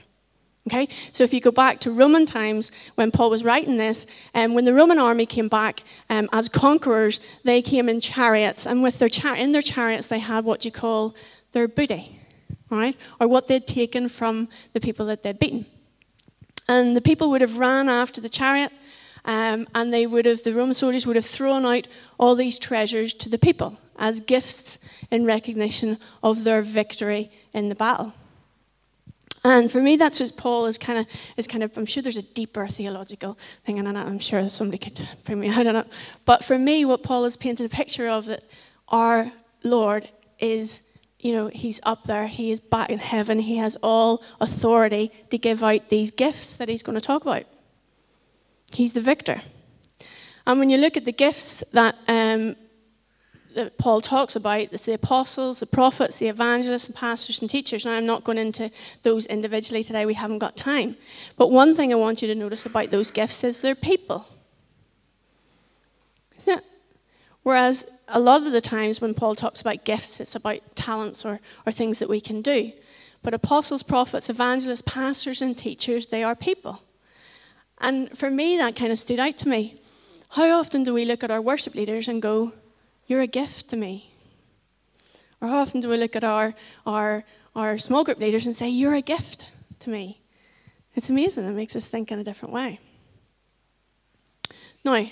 Okay, 0.67 0.87
so 1.11 1.25
if 1.25 1.33
you 1.33 1.41
go 1.41 1.51
back 1.51 1.81
to 1.81 1.91
Roman 1.91 2.25
times 2.25 2.71
when 2.95 3.11
Paul 3.11 3.29
was 3.29 3.43
writing 3.43 3.75
this, 3.75 4.07
um, 4.33 4.53
when 4.53 4.63
the 4.63 4.73
Roman 4.73 4.99
army 4.99 5.25
came 5.25 5.49
back 5.49 5.83
um, 6.09 6.29
as 6.31 6.47
conquerors, 6.47 7.19
they 7.43 7.61
came 7.61 7.89
in 7.89 7.99
chariots, 7.99 8.65
and 8.65 8.81
with 8.81 8.99
their 8.99 9.09
char- 9.09 9.35
in 9.35 9.51
their 9.51 9.61
chariots 9.61 10.07
they 10.07 10.19
had 10.19 10.45
what 10.45 10.63
you 10.63 10.71
call 10.71 11.13
their 11.51 11.67
booty, 11.67 12.21
right, 12.69 12.95
or 13.19 13.27
what 13.27 13.49
they'd 13.49 13.67
taken 13.67 14.07
from 14.07 14.47
the 14.71 14.79
people 14.79 15.07
that 15.07 15.23
they'd 15.23 15.39
beaten. 15.39 15.65
And 16.69 16.95
the 16.95 17.01
people 17.01 17.29
would 17.31 17.41
have 17.41 17.57
ran 17.57 17.89
after 17.89 18.21
the 18.21 18.29
chariot, 18.29 18.71
um, 19.29 19.67
and 19.75 19.93
they 19.93 20.07
would 20.07 20.25
have 20.25 20.43
the 20.43 20.55
Roman 20.55 20.73
soldiers 20.73 21.05
would 21.05 21.15
have 21.15 21.23
thrown 21.23 21.63
out 21.63 21.87
all 22.19 22.33
these 22.33 22.57
treasures 22.57 23.13
to 23.13 23.29
the 23.29 23.37
people 23.37 23.77
as 23.99 24.21
gifts 24.21 24.79
in 25.11 25.23
recognition 25.23 25.99
of 26.23 26.43
their 26.43 26.63
victory 26.63 27.29
in 27.53 27.67
the 27.67 27.75
battle. 27.75 28.13
And 29.43 29.71
for 29.71 29.83
me, 29.83 29.97
that's 29.97 30.19
what 30.19 30.35
Paul 30.35 30.65
is 30.65 30.79
kind 30.79 30.97
of 30.97 31.05
is 31.37 31.47
kind 31.47 31.63
of. 31.63 31.77
I'm 31.77 31.85
sure 31.85 32.01
there's 32.01 32.17
a 32.17 32.23
deeper 32.23 32.65
theological 32.65 33.37
thing 33.67 33.77
in 33.77 33.85
it. 33.85 33.95
I'm 33.95 34.17
sure 34.17 34.49
somebody 34.49 34.79
could 34.79 35.07
bring 35.25 35.39
me 35.39 35.49
on 35.55 35.67
it. 35.67 35.87
But 36.25 36.43
for 36.43 36.57
me, 36.57 36.83
what 36.83 37.03
Paul 37.03 37.25
is 37.25 37.37
painting 37.37 37.67
a 37.67 37.69
picture 37.69 38.09
of 38.09 38.25
that 38.25 38.43
our 38.87 39.31
Lord 39.61 40.09
is, 40.39 40.81
you 41.19 41.33
know, 41.33 41.49
He's 41.49 41.79
up 41.83 42.05
there. 42.05 42.25
He 42.25 42.51
is 42.51 42.59
back 42.59 42.89
in 42.89 42.97
heaven. 42.97 43.37
He 43.37 43.57
has 43.57 43.77
all 43.83 44.23
authority 44.41 45.11
to 45.29 45.37
give 45.37 45.61
out 45.63 45.89
these 45.89 46.09
gifts 46.09 46.57
that 46.57 46.67
He's 46.67 46.81
going 46.81 46.95
to 46.95 47.01
talk 47.01 47.21
about. 47.21 47.45
He's 48.73 48.93
the 48.93 49.01
victor. 49.01 49.41
And 50.45 50.59
when 50.59 50.69
you 50.69 50.77
look 50.77 50.97
at 50.97 51.05
the 51.05 51.11
gifts 51.11 51.63
that 51.73 51.95
um, 52.07 52.55
that 53.55 53.77
Paul 53.77 54.01
talks 54.01 54.35
about, 54.35 54.69
it's 54.71 54.85
the 54.85 54.93
apostles, 54.93 55.59
the 55.59 55.65
prophets, 55.65 56.19
the 56.19 56.27
evangelists, 56.27 56.87
and 56.87 56.95
pastors 56.95 57.41
and 57.41 57.49
teachers. 57.49 57.85
Now, 57.85 57.93
I'm 57.93 58.05
not 58.05 58.23
going 58.23 58.37
into 58.37 58.71
those 59.03 59.25
individually 59.25 59.83
today, 59.83 60.05
we 60.05 60.13
haven't 60.13 60.39
got 60.39 60.55
time. 60.55 60.95
But 61.37 61.51
one 61.51 61.75
thing 61.75 61.91
I 61.91 61.95
want 61.95 62.21
you 62.21 62.27
to 62.27 62.35
notice 62.35 62.65
about 62.65 62.91
those 62.91 63.11
gifts 63.11 63.43
is 63.43 63.61
they're 63.61 63.75
people. 63.75 64.27
Isn't 66.37 66.59
it? 66.59 66.63
Whereas 67.43 67.89
a 68.07 68.19
lot 68.19 68.45
of 68.45 68.51
the 68.51 68.61
times 68.61 69.01
when 69.01 69.13
Paul 69.13 69.35
talks 69.35 69.61
about 69.61 69.83
gifts, 69.83 70.19
it's 70.19 70.35
about 70.35 70.75
talents 70.75 71.25
or, 71.25 71.39
or 71.65 71.71
things 71.71 71.99
that 71.99 72.09
we 72.09 72.21
can 72.21 72.41
do. 72.41 72.71
But 73.23 73.33
apostles, 73.33 73.83
prophets, 73.83 74.29
evangelists, 74.29 74.83
pastors, 74.83 75.41
and 75.41 75.57
teachers, 75.57 76.05
they 76.05 76.23
are 76.23 76.35
people. 76.35 76.81
And 77.79 78.17
for 78.17 78.29
me, 78.29 78.57
that 78.57 78.75
kind 78.75 78.91
of 78.91 78.99
stood 78.99 79.19
out 79.19 79.37
to 79.39 79.49
me. 79.49 79.75
How 80.29 80.59
often 80.59 80.83
do 80.83 80.93
we 80.93 81.05
look 81.05 81.23
at 81.23 81.31
our 81.31 81.41
worship 81.41 81.75
leaders 81.75 82.07
and 82.07 82.21
go, 82.21 82.53
you're 83.09 83.21
a 83.21 83.27
gift 83.27 83.69
to 83.69 83.75
me. 83.75 84.13
Or 85.41 85.47
how 85.47 85.57
often 85.57 85.81
do 85.81 85.89
we 85.89 85.97
look 85.97 86.15
at 86.15 86.23
our, 86.23 86.53
our, 86.85 87.25
our 87.55 87.79
small 87.79 88.03
group 88.03 88.19
leaders 88.19 88.45
and 88.45 88.55
say, 88.55 88.69
You're 88.69 88.93
a 88.93 89.01
gift 89.01 89.45
to 89.79 89.89
me? 89.89 90.21
It's 90.95 91.09
amazing. 91.09 91.45
It 91.45 91.53
makes 91.53 91.75
us 91.75 91.87
think 91.87 92.11
in 92.11 92.19
a 92.19 92.23
different 92.23 92.53
way. 92.53 92.79
Now, 94.85 95.07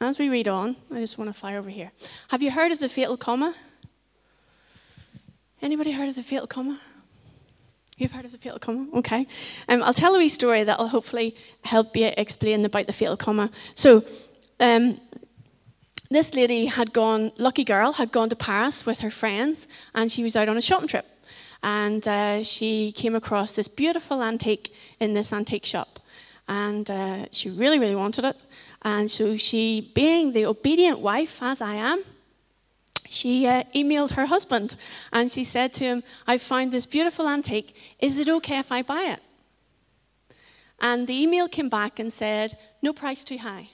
as 0.00 0.18
we 0.18 0.28
read 0.28 0.48
on, 0.48 0.76
I 0.92 1.00
just 1.00 1.18
want 1.18 1.32
to 1.32 1.38
fly 1.38 1.54
over 1.56 1.70
here. 1.70 1.92
Have 2.28 2.42
you 2.42 2.50
heard 2.50 2.72
of 2.72 2.80
the 2.80 2.88
fatal 2.88 3.16
comma? 3.16 3.54
Anybody 5.62 5.92
heard 5.92 6.08
of 6.08 6.16
the 6.16 6.22
fatal 6.22 6.46
comma? 6.48 6.80
You've 8.00 8.12
heard 8.12 8.24
of 8.24 8.32
the 8.32 8.38
fatal 8.38 8.58
comma? 8.58 8.86
Okay. 8.94 9.26
Um, 9.68 9.82
I'll 9.82 9.92
tell 9.92 10.14
a 10.14 10.18
wee 10.18 10.30
story 10.30 10.64
that 10.64 10.78
will 10.78 10.88
hopefully 10.88 11.36
help 11.64 11.94
you 11.94 12.10
explain 12.16 12.64
about 12.64 12.86
the 12.86 12.94
fatal 12.94 13.14
comma. 13.14 13.50
So, 13.74 14.02
um, 14.58 14.98
this 16.10 16.34
lady 16.34 16.64
had 16.64 16.94
gone, 16.94 17.30
lucky 17.36 17.62
girl, 17.62 17.92
had 17.92 18.10
gone 18.10 18.30
to 18.30 18.36
Paris 18.36 18.86
with 18.86 19.00
her 19.00 19.10
friends, 19.10 19.68
and 19.94 20.10
she 20.10 20.22
was 20.22 20.34
out 20.34 20.48
on 20.48 20.56
a 20.56 20.62
shopping 20.62 20.88
trip. 20.88 21.04
And 21.62 22.08
uh, 22.08 22.42
she 22.42 22.90
came 22.92 23.14
across 23.14 23.52
this 23.52 23.68
beautiful 23.68 24.22
antique 24.22 24.72
in 24.98 25.12
this 25.12 25.30
antique 25.30 25.66
shop. 25.66 26.00
And 26.48 26.90
uh, 26.90 27.26
she 27.32 27.50
really, 27.50 27.78
really 27.78 27.94
wanted 27.94 28.24
it. 28.24 28.42
And 28.80 29.10
so 29.10 29.36
she, 29.36 29.92
being 29.94 30.32
the 30.32 30.46
obedient 30.46 31.00
wife, 31.00 31.42
as 31.42 31.60
I 31.60 31.74
am, 31.74 32.02
she 33.10 33.46
uh, 33.46 33.64
emailed 33.74 34.12
her 34.12 34.26
husband 34.26 34.76
and 35.12 35.30
she 35.30 35.42
said 35.42 35.72
to 35.74 35.84
him, 35.84 36.02
I 36.26 36.38
found 36.38 36.70
this 36.70 36.86
beautiful 36.86 37.28
antique. 37.28 37.74
Is 37.98 38.16
it 38.16 38.28
okay 38.28 38.58
if 38.58 38.70
I 38.70 38.82
buy 38.82 39.02
it? 39.02 39.20
And 40.80 41.06
the 41.06 41.20
email 41.20 41.48
came 41.48 41.68
back 41.68 41.98
and 41.98 42.12
said, 42.12 42.56
No 42.80 42.92
price 42.92 43.24
too 43.24 43.38
high. 43.38 43.70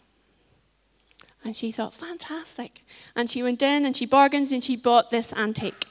And 1.45 1.55
she 1.55 1.71
thought, 1.71 1.95
fantastic. 1.95 2.83
And 3.15 3.31
she 3.31 3.43
went 3.43 3.63
in 3.63 3.85
and 3.85 3.97
she 3.97 4.05
bargained 4.07 4.51
and 4.51 4.65
she 4.65 4.75
bought 4.75 5.13
this 5.13 5.33
antique. 5.33 5.87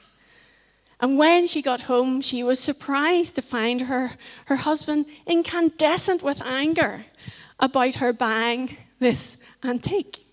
And 1.00 1.16
when 1.16 1.46
she 1.46 1.62
got 1.62 1.82
home, 1.82 2.20
she 2.20 2.42
was 2.42 2.58
surprised 2.58 3.36
to 3.36 3.42
find 3.42 3.82
her, 3.82 4.12
her 4.46 4.56
husband 4.56 5.06
incandescent 5.26 6.22
with 6.22 6.42
anger 6.42 7.06
about 7.58 7.96
her 7.96 8.12
buying 8.12 8.76
this 8.98 9.38
antique. 9.64 10.25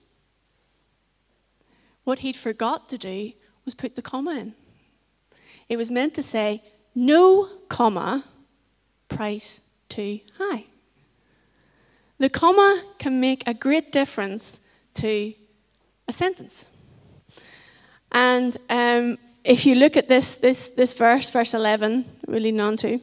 What 2.03 2.19
he'd 2.19 2.35
forgot 2.35 2.89
to 2.89 2.97
do 2.97 3.33
was 3.65 3.73
put 3.73 3.95
the 3.95 4.01
comma 4.01 4.31
in. 4.31 4.53
It 5.69 5.77
was 5.77 5.89
meant 5.89 6.13
to 6.15 6.23
say, 6.23 6.61
no 6.93 7.47
comma, 7.69 8.23
price 9.09 9.61
too 9.89 10.19
high. 10.37 10.65
The 12.19 12.29
comma 12.29 12.83
can 12.99 13.19
make 13.19 13.43
a 13.47 13.53
great 13.53 13.91
difference 13.91 14.61
to 14.95 15.33
a 16.07 16.13
sentence. 16.13 16.67
And 18.11 18.55
um, 18.69 19.17
if 19.43 19.65
you 19.65 19.75
look 19.75 19.97
at 19.97 20.07
this, 20.07 20.35
this, 20.35 20.69
this 20.69 20.93
verse, 20.93 21.29
verse 21.29 21.53
11, 21.53 22.05
really 22.27 22.51
none 22.51 22.77
to, 22.77 22.99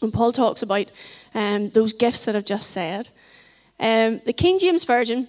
when 0.00 0.10
Paul 0.10 0.32
talks 0.32 0.62
about 0.62 0.86
um, 1.34 1.70
those 1.70 1.92
gifts 1.92 2.24
that 2.24 2.34
I've 2.34 2.44
just 2.44 2.70
said, 2.70 3.08
um, 3.78 4.20
the 4.24 4.32
King 4.32 4.58
James 4.58 4.84
Version, 4.84 5.28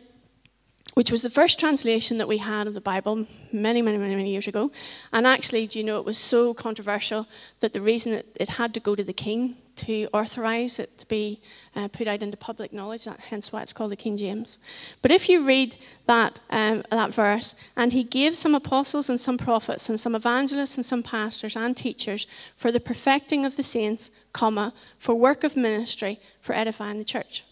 which 0.96 1.12
was 1.12 1.22
the 1.22 1.30
first 1.30 1.60
translation 1.60 2.18
that 2.18 2.28
we 2.28 2.40
had 2.40 2.68
of 2.68 2.74
the 2.74 2.82
Bible 2.82 3.28
many, 3.52 3.82
many, 3.82 3.98
many, 3.98 4.16
many 4.16 4.32
years 4.32 4.48
ago, 4.48 4.72
and 5.14 5.28
actually, 5.28 5.68
do 5.68 5.78
you 5.78 5.86
know, 5.86 6.00
it 6.00 6.06
was 6.06 6.18
so 6.18 6.54
controversial 6.54 7.28
that 7.60 7.74
the 7.74 7.82
reason 7.82 8.12
that 8.14 8.26
it 8.36 8.50
had 8.50 8.74
to 8.74 8.80
go 8.80 8.96
to 8.96 9.04
the 9.04 9.14
king 9.14 9.58
to 9.76 10.08
authorize 10.14 10.80
it 10.80 10.98
to 10.98 11.06
be 11.08 11.42
uh, 11.76 11.90
put 11.90 12.08
out 12.08 12.24
into 12.24 12.38
public 12.38 12.72
knowledge, 12.72 13.04
that, 13.04 13.20
hence 13.20 13.52
why 13.52 13.62
it's 13.62 13.74
called 13.74 13.92
the 13.92 13.98
King 13.98 14.16
James. 14.16 14.58
But 15.02 15.12
if 15.12 15.28
you 15.28 15.46
read 15.46 15.76
that, 16.06 16.40
um, 16.50 16.84
that 16.92 17.14
verse, 17.14 17.56
and 17.76 17.92
he 17.92 18.04
gave 18.04 18.38
some 18.38 18.56
apostles 18.56 19.10
and 19.10 19.20
some 19.20 19.38
prophets 19.38 19.90
and 19.90 20.00
some 20.00 20.16
evangelists 20.16 20.78
and 20.78 20.86
some 20.86 21.04
pastors 21.04 21.58
and 21.58 21.76
teachers 21.76 22.26
for 22.56 22.72
the 22.72 22.80
perfecting 22.80 23.46
of 23.46 23.58
the 23.58 23.64
saints, 23.64 24.12
comma, 24.32 24.74
for 24.98 25.14
work 25.14 25.44
of 25.44 25.58
ministry, 25.58 26.20
for 26.40 26.56
edifying 26.56 26.98
the 26.98 27.04
church. 27.04 27.44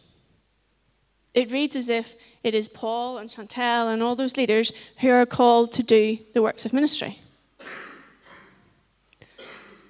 It 1.34 1.52
reads 1.52 1.76
as 1.76 1.90
if 1.90 2.16
it 2.44 2.54
is 2.54 2.68
Paul 2.68 3.18
and 3.18 3.30
Chantel 3.30 3.92
and 3.92 4.04
all 4.04 4.16
those 4.16 4.38
leaders 4.38 4.74
who 5.00 5.10
are 5.10 5.26
called 5.26 5.72
to 5.74 5.84
do 5.84 6.18
the 6.34 6.42
works 6.42 6.66
of 6.66 6.74
ministry. 6.74 7.18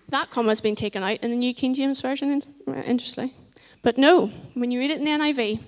That 0.10 0.30
comma 0.30 0.50
has 0.50 0.62
been 0.62 0.76
taken 0.76 1.02
out 1.02 1.20
in 1.22 1.32
the 1.32 1.38
New 1.38 1.54
King 1.54 1.74
James 1.74 2.00
Version, 2.00 2.44
interestingly. 2.68 3.34
But 3.82 3.98
no, 3.98 4.28
when 4.54 4.70
you 4.70 4.80
read 4.80 4.92
it 4.92 5.00
in 5.00 5.06
the 5.06 5.12
NIV, 5.12 5.60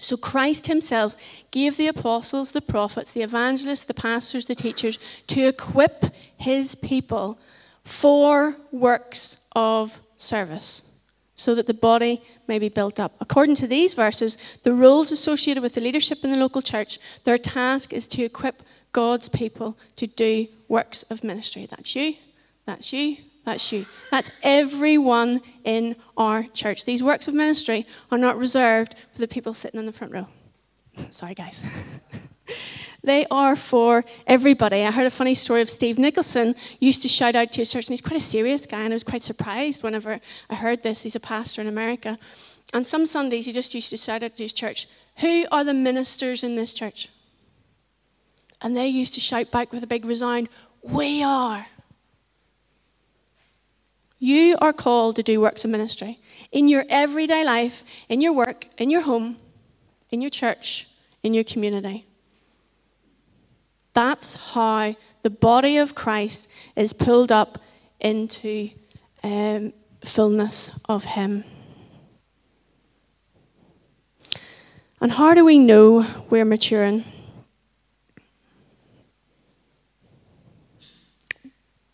so 0.00 0.16
Christ 0.16 0.66
himself 0.66 1.16
gave 1.52 1.76
the 1.76 1.86
apostles, 1.86 2.50
the 2.50 2.60
prophets, 2.60 3.12
the 3.12 3.22
evangelists, 3.22 3.84
the 3.84 3.94
pastors, 3.94 4.46
the 4.46 4.56
teachers 4.56 4.98
to 5.28 5.46
equip 5.46 6.06
his 6.36 6.74
people 6.74 7.38
for 7.84 8.56
works 8.72 9.46
of 9.54 10.00
service 10.16 10.91
so 11.36 11.54
that 11.54 11.66
the 11.66 11.74
body 11.74 12.22
may 12.46 12.58
be 12.58 12.68
built 12.68 13.00
up. 13.00 13.14
According 13.20 13.54
to 13.56 13.66
these 13.66 13.94
verses, 13.94 14.38
the 14.62 14.72
roles 14.72 15.10
associated 15.10 15.62
with 15.62 15.74
the 15.74 15.80
leadership 15.80 16.22
in 16.22 16.30
the 16.30 16.38
local 16.38 16.62
church, 16.62 16.98
their 17.24 17.38
task 17.38 17.92
is 17.92 18.06
to 18.08 18.22
equip 18.22 18.62
God's 18.92 19.28
people 19.28 19.76
to 19.96 20.06
do 20.06 20.46
works 20.68 21.02
of 21.04 21.24
ministry. 21.24 21.66
That's 21.66 21.96
you, 21.96 22.16
that's 22.66 22.92
you, 22.92 23.16
that's 23.44 23.72
you. 23.72 23.86
That's 24.10 24.30
everyone 24.42 25.40
in 25.64 25.96
our 26.16 26.44
church. 26.44 26.84
These 26.84 27.02
works 27.02 27.26
of 27.26 27.34
ministry 27.34 27.86
are 28.10 28.18
not 28.18 28.38
reserved 28.38 28.94
for 29.12 29.18
the 29.18 29.28
people 29.28 29.54
sitting 29.54 29.80
in 29.80 29.86
the 29.86 29.92
front 29.92 30.12
row. 30.12 30.26
Sorry, 31.10 31.34
guys. 31.34 31.62
they 33.04 33.26
are 33.30 33.56
for 33.56 34.04
everybody. 34.26 34.82
I 34.82 34.90
heard 34.92 35.06
a 35.06 35.10
funny 35.10 35.34
story 35.34 35.60
of 35.60 35.68
Steve 35.68 35.98
Nicholson 35.98 36.54
used 36.78 37.02
to 37.02 37.08
shout 37.08 37.34
out 37.34 37.52
to 37.52 37.60
his 37.60 37.72
church, 37.72 37.88
and 37.88 37.92
he's 37.92 38.00
quite 38.00 38.16
a 38.16 38.20
serious 38.20 38.64
guy, 38.64 38.82
and 38.82 38.92
I 38.92 38.94
was 38.94 39.02
quite 39.02 39.24
surprised 39.24 39.82
whenever 39.82 40.20
I 40.48 40.54
heard 40.54 40.82
this. 40.82 41.02
He's 41.02 41.16
a 41.16 41.20
pastor 41.20 41.60
in 41.60 41.66
America. 41.66 42.18
And 42.72 42.86
some 42.86 43.04
Sundays 43.04 43.46
he 43.46 43.52
just 43.52 43.74
used 43.74 43.90
to 43.90 43.96
shout 43.96 44.22
out 44.22 44.36
to 44.36 44.44
his 44.44 44.52
church, 44.52 44.86
Who 45.18 45.46
are 45.50 45.64
the 45.64 45.74
ministers 45.74 46.44
in 46.44 46.54
this 46.54 46.72
church? 46.72 47.08
And 48.60 48.76
they 48.76 48.86
used 48.86 49.14
to 49.14 49.20
shout 49.20 49.50
back 49.50 49.72
with 49.72 49.82
a 49.82 49.88
big 49.88 50.04
resound, 50.04 50.48
We 50.82 51.24
are. 51.24 51.66
You 54.20 54.56
are 54.60 54.72
called 54.72 55.16
to 55.16 55.24
do 55.24 55.40
works 55.40 55.64
of 55.64 55.72
ministry 55.72 56.20
in 56.52 56.68
your 56.68 56.84
everyday 56.88 57.44
life, 57.44 57.82
in 58.08 58.20
your 58.20 58.32
work, 58.32 58.68
in 58.78 58.88
your 58.88 59.00
home, 59.00 59.38
in 60.10 60.20
your 60.20 60.30
church, 60.30 60.86
in 61.24 61.34
your 61.34 61.42
community. 61.42 62.06
That's 63.94 64.34
how 64.54 64.94
the 65.22 65.30
body 65.30 65.76
of 65.76 65.94
Christ 65.94 66.50
is 66.76 66.92
pulled 66.92 67.30
up 67.30 67.58
into 68.00 68.70
um, 69.22 69.72
fullness 70.04 70.78
of 70.88 71.04
Him. 71.04 71.44
And 75.00 75.12
how 75.12 75.34
do 75.34 75.44
we 75.44 75.58
know 75.58 76.06
we're 76.30 76.44
maturing? 76.44 77.04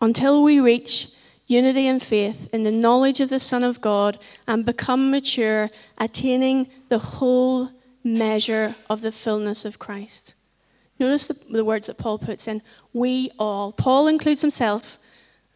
Until 0.00 0.42
we 0.42 0.60
reach 0.60 1.08
unity 1.46 1.86
and 1.86 2.02
faith 2.02 2.48
in 2.52 2.62
the 2.62 2.70
knowledge 2.70 3.20
of 3.20 3.30
the 3.30 3.40
Son 3.40 3.64
of 3.64 3.80
God, 3.80 4.18
and 4.46 4.64
become 4.64 5.10
mature, 5.10 5.70
attaining 5.96 6.68
the 6.90 6.98
whole 6.98 7.70
measure 8.04 8.76
of 8.88 9.00
the 9.00 9.10
fullness 9.10 9.64
of 9.64 9.78
Christ. 9.78 10.34
Notice 10.98 11.26
the, 11.26 11.34
the 11.50 11.64
words 11.64 11.86
that 11.86 11.98
Paul 11.98 12.18
puts 12.18 12.48
in. 12.48 12.62
We 12.92 13.30
all. 13.38 13.72
Paul 13.72 14.08
includes 14.08 14.40
himself, 14.40 14.98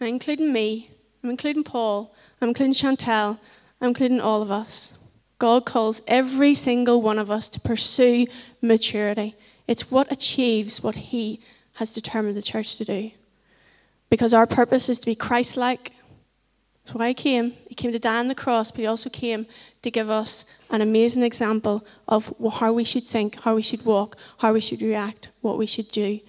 I'm 0.01 0.09
including 0.09 0.53
me, 0.53 0.91
I'm 1.23 1.31
including 1.31 1.65
Paul, 1.65 2.15
I'm 2.41 2.49
including 2.49 2.75
Chantel, 2.75 3.39
I'm 3.81 3.89
including 3.89 4.21
all 4.21 4.43
of 4.43 4.51
us. 4.51 4.99
God 5.39 5.65
calls 5.65 6.03
every 6.07 6.55
single 6.55 7.03
one 7.03 7.19
of 7.19 7.31
us 7.31 7.49
to 7.49 7.61
pursue 7.61 8.27
maturity. 8.61 9.35
It's 9.67 9.91
what 9.91 10.11
achieves 10.11 10.83
what 10.83 10.97
He 10.97 11.41
has 11.75 11.93
determined 11.93 12.37
the 12.37 12.43
church 12.43 12.77
to 12.77 12.85
do 12.85 13.11
because 14.13 14.35
our 14.35 14.47
purpose 14.47 14.91
is 14.91 14.99
to 15.01 15.07
be 15.07 15.15
Christ 15.15 15.57
like. 15.57 15.93
Why 16.91 17.09
He 17.09 17.15
came. 17.15 17.53
He 17.69 17.75
came 17.75 17.93
to 17.93 17.99
die 17.99 18.19
on 18.19 18.27
the 18.27 18.35
cross, 18.35 18.71
but 18.71 18.81
He 18.81 18.87
also 18.87 19.09
came 19.09 19.47
to 19.83 19.91
give 19.91 20.11
us 20.11 20.45
an 20.71 20.81
amazing 20.81 21.23
example 21.23 21.87
of 22.09 22.35
how 22.55 22.73
we 22.73 22.85
should 22.85 23.05
think, 23.05 23.41
how 23.41 23.55
we 23.55 23.63
should 23.63 23.85
walk, 23.85 24.17
how 24.39 24.53
we 24.53 24.61
should 24.61 24.83
react, 24.83 25.29
what 25.41 25.59
we 25.59 25.67
should 25.67 25.91
do. 25.91 26.21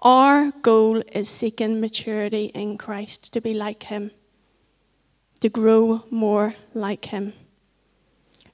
Our 0.00 0.50
goal 0.62 1.02
is 1.12 1.28
seeking 1.28 1.80
maturity 1.80 2.46
in 2.46 2.78
Christ, 2.78 3.32
to 3.34 3.40
be 3.40 3.52
like 3.52 3.84
Him, 3.84 4.12
to 5.40 5.48
grow 5.48 6.04
more 6.10 6.54
like 6.74 7.06
Him 7.06 7.34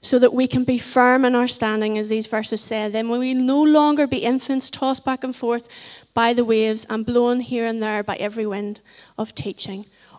so 0.07 0.19
that 0.21 0.33
we 0.33 0.47
can 0.47 0.63
be 0.65 0.79
firm 0.79 1.25
in 1.25 1.35
our 1.35 1.49
standing, 1.49 1.99
as 1.99 2.09
these 2.09 2.29
verses 2.29 2.61
say. 2.61 2.89
Then 2.89 3.09
we 3.11 3.19
will 3.19 3.43
no 3.43 3.61
longer 3.61 4.07
be 4.07 4.19
infants 4.19 4.71
tossed 4.71 5.05
back 5.05 5.25
and 5.25 5.35
forth 5.35 5.69
by 6.15 6.33
the 6.33 6.45
waves 6.45 6.87
and 6.89 7.05
blown 7.05 7.41
here 7.41 7.67
and 7.67 7.83
there 7.83 8.05
by 8.05 8.15
every 8.17 8.47
wind 8.47 8.81
of 9.19 9.35
teaching, 9.35 9.85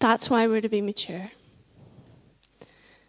That's 0.00 0.28
why 0.28 0.46
we're 0.46 0.60
to 0.60 0.68
be 0.68 0.80
mature. 0.80 1.30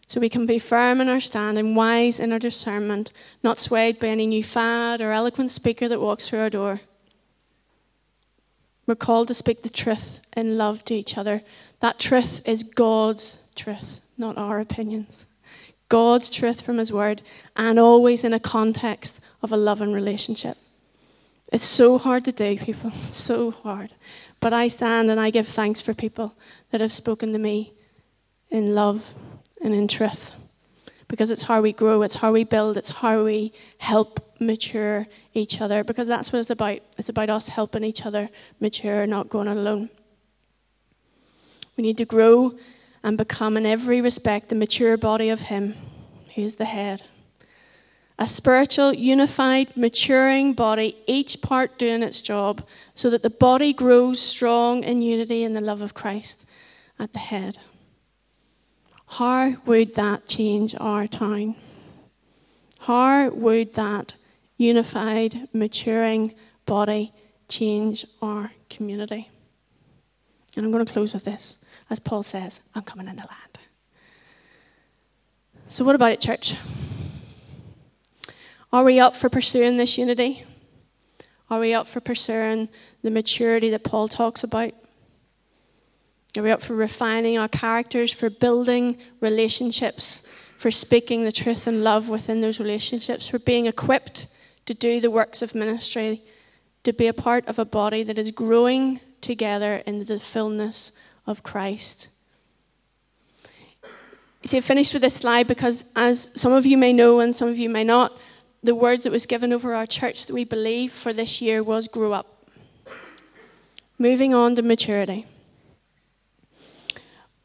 So 0.08 0.19
we 0.19 0.30
can 0.30 0.45
be 0.45 0.60
firm 0.60 1.02
in 1.02 1.10
our 1.10 1.19
standing, 1.19 1.76
wise 1.76 2.19
in 2.19 2.32
our 2.32 2.39
discernment, 2.39 3.12
not 3.43 3.58
swayed 3.58 4.00
by 4.00 4.08
any 4.08 4.28
new 4.28 4.43
fad 4.43 5.02
or 5.02 5.12
eloquent 5.12 5.52
speaker 5.52 5.88
that 5.88 6.00
walks 6.00 6.30
through 6.30 6.39
our 6.39 6.50
door. 6.50 6.82
We're 8.86 8.95
called 8.95 9.30
to 9.30 9.34
speak 9.34 9.63
the 9.63 9.69
truth 9.69 10.21
in 10.38 10.58
love 10.58 10.86
to 10.86 10.93
each 10.93 11.17
other. 11.17 11.41
That 11.80 12.00
truth 12.00 12.48
is 12.48 12.62
God's 12.62 13.41
truth 13.56 14.02
not 14.18 14.38
our 14.38 14.60
opinions. 14.60 15.26
God's 15.89 16.30
truth 16.30 16.62
from 16.62 16.78
His 16.78 16.91
Word, 16.91 17.22
and 17.55 17.78
always 17.78 18.24
in 18.24 18.34
a 18.34 18.39
context 18.39 19.20
of 19.41 19.51
a 19.51 19.57
loving 19.57 19.93
relationship. 19.93 20.57
It's 21.51 21.66
so 21.66 21.97
hard 21.97 22.26
to 22.26 22.32
do, 22.32 22.57
people. 22.57 22.91
So 23.05 23.51
hard. 23.51 23.93
But 24.46 24.54
I 24.54 24.68
stand 24.68 25.10
and 25.10 25.20
I 25.20 25.32
give 25.32 25.48
thanks 25.48 25.82
for 25.82 25.96
people 25.96 26.36
that 26.70 26.80
have 26.80 26.93
spoken 26.93 27.34
to 27.34 27.39
me 27.39 27.74
in 28.52 28.76
love 28.76 29.12
and 29.60 29.74
in 29.74 29.88
truth. 29.88 30.36
Because 31.08 31.32
it's 31.32 31.41
how 31.41 31.62
we 31.62 31.74
grow, 31.74 32.04
it's 32.04 32.18
how 32.18 32.32
we 32.32 32.43
build, 32.43 32.78
it's 32.78 32.91
how 32.91 33.24
we 33.24 33.54
help 33.80 34.20
mature 34.39 35.08
each 35.34 35.62
other. 35.62 35.84
Because 35.84 36.08
that's 36.08 36.32
what 36.32 36.41
it's 36.41 36.52
about. 36.52 36.78
It's 36.96 37.10
about 37.10 37.32
us 37.32 37.48
helping 37.48 37.84
each 37.84 38.06
other 38.06 38.30
mature, 38.60 39.08
not 39.08 39.30
going 39.30 39.48
it 39.48 39.58
alone. 39.58 39.89
We 41.76 41.82
need 41.82 41.98
to 41.98 42.06
grow 42.06 42.54
and 43.02 43.18
become 43.18 43.58
in 43.58 43.66
every 43.66 44.00
respect 44.00 44.50
the 44.50 44.56
mature 44.56 44.96
body 44.96 45.30
of 45.30 45.41
Him 45.41 45.74
who 46.36 46.43
is 46.43 46.58
the 46.58 46.66
head. 46.66 47.02
A 48.18 48.28
spiritual, 48.28 48.93
unified, 48.93 49.76
maturing 49.76 50.53
body, 50.53 50.97
each 51.05 51.41
part 51.41 51.78
doing 51.78 52.01
its 52.01 52.22
job, 52.22 52.66
so 52.93 53.09
that 53.09 53.24
the 53.24 53.30
body 53.30 53.74
grows 53.74 54.22
strong 54.22 54.84
in 54.84 55.01
unity 55.01 55.43
in 55.43 55.53
the 55.53 55.61
love 55.61 55.82
of 55.82 55.93
Christ 55.93 56.45
at 56.97 57.11
the 57.13 57.20
head. 57.20 57.57
How 59.07 59.55
would 59.66 59.95
that 59.95 60.28
change 60.28 60.76
our 60.80 61.07
town? 61.07 61.55
How 62.80 63.30
would 63.30 63.74
that 63.74 64.13
unified, 64.57 65.47
maturing 65.53 66.34
body 66.66 67.13
change 67.47 68.05
our 68.22 68.51
community. 68.70 69.30
And 70.55 70.66
I'm 70.66 70.72
going 70.72 70.86
to 70.86 70.91
close 70.91 71.13
with 71.13 71.26
this. 71.26 71.57
As 71.89 71.99
Paul 71.99 72.24
says, 72.24 72.61
I'm 72.74 72.84
coming 72.84 73.07
in 73.07 73.16
the 73.16 73.22
land. 73.22 73.59
So, 75.68 75.84
what 75.84 75.95
about 75.95 76.11
it, 76.11 76.22
church? 76.22 76.55
Are 78.76 78.84
we 78.84 78.99
up 78.99 79.15
for 79.15 79.30
pursuing 79.30 79.78
this 79.78 79.97
unity? 79.97 80.43
Are 81.49 81.61
we 81.61 81.73
up 81.73 81.88
for 81.88 82.01
pursuing 82.01 82.67
the 83.03 83.09
maturity 83.09 83.69
that 83.69 83.86
Paul 83.86 84.09
talks 84.09 84.43
about? 84.43 84.73
Are 86.36 86.43
we 86.43 86.51
up 86.51 86.61
for 86.61 86.76
refining 86.76 87.38
our 87.38 87.47
characters, 87.47 88.11
for 88.11 88.30
building 88.30 88.97
relationships, 89.21 90.28
for 90.57 90.71
speaking 90.71 91.23
the 91.23 91.32
truth 91.32 91.67
and 91.67 91.86
love 91.86 92.09
within 92.09 92.41
those 92.41 92.59
relationships, 92.59 93.30
for 93.30 93.39
being 93.39 93.65
equipped 93.65 94.28
to 94.65 94.73
do 94.73 94.99
the 94.99 95.09
works 95.09 95.41
of 95.41 95.55
ministry, 95.55 96.21
to 96.84 96.91
be 96.91 97.07
a 97.07 97.13
part 97.13 97.47
of 97.47 97.57
a 97.57 97.63
body 97.63 98.03
that 98.03 98.19
is 98.19 98.32
growing 98.32 98.99
together 99.21 99.84
in 99.86 100.03
the 100.03 100.19
fullness 100.19 100.91
of 101.26 101.43
Christ? 101.43 102.09
You 104.43 104.49
see, 104.49 104.57
I 104.57 104.59
finished 104.59 104.91
with 104.91 105.01
this 105.01 105.15
slide 105.15 105.47
because, 105.47 105.86
as 105.95 106.30
some 106.36 106.51
of 106.51 106.65
you 106.65 106.78
may 106.78 106.91
know 106.91 107.21
and 107.21 107.34
some 107.34 107.47
of 107.47 107.57
you 107.57 107.69
may 107.69 107.86
not, 107.86 108.11
the 108.66 108.74
word 108.74 109.03
that 109.03 109.11
was 109.11 109.28
given 109.28 109.53
over 109.53 109.76
our 109.76 109.86
church 109.86 110.26
that 110.26 110.34
we 110.34 110.43
believe 110.43 110.91
for 110.91 111.13
this 111.13 111.39
year 111.39 111.61
was 111.61 111.88
grow 111.88 112.13
up. 112.13 112.49
Moving 113.99 114.34
on 114.34 114.55
to 114.55 114.63
maturity. 114.63 115.28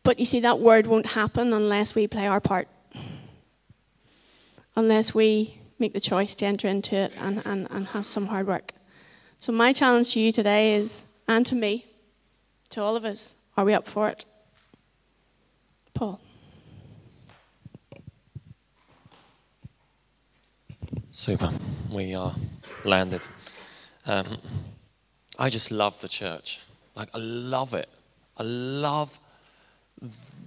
But 0.03 0.19
you 0.19 0.25
see, 0.25 0.41
that 0.41 0.61
word 0.61 0.87
won't 0.87 1.07
happen 1.09 1.53
unless 1.53 1.95
we 1.95 2.07
play 2.07 2.27
our 2.27 2.41
part, 2.41 2.69
unless 4.75 5.15
we 5.15 5.59
make 5.79 5.93
the 5.93 6.01
choice 6.01 6.35
to 6.37 6.47
enter 6.47 6.67
into 6.69 6.97
it 6.97 7.13
and, 7.21 7.43
and, 7.45 7.69
and 7.71 7.89
have 7.89 8.07
some 8.07 8.27
hard 8.29 8.47
work. 8.47 8.73
So, 9.39 9.53
my 9.53 9.75
challenge 9.75 10.15
to 10.15 10.21
you 10.21 10.33
today 10.33 10.75
is, 10.75 11.05
and 11.29 11.45
to 11.47 11.55
me, 11.55 11.87
to 12.71 12.83
all 12.83 12.97
of 12.97 13.05
us, 13.05 13.37
are 13.59 13.65
we 13.65 13.75
up 13.75 13.87
for 13.87 14.09
it? 14.09 14.25
Paul. 15.93 16.21
Super. 21.13 21.51
We 21.91 22.15
are 22.15 22.33
landed. 22.85 23.23
Um, 24.07 24.39
I 25.37 25.51
just 25.51 25.73
love 25.73 26.01
the 26.01 26.09
church. 26.09 26.61
Like, 26.95 27.09
I 27.13 27.19
love 27.19 27.75
it. 27.75 27.89
I 28.37 28.45
love 28.45 29.19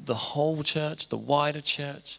the 0.06 0.14
whole 0.14 0.64
church, 0.64 1.10
the 1.10 1.18
wider 1.18 1.60
church. 1.60 2.18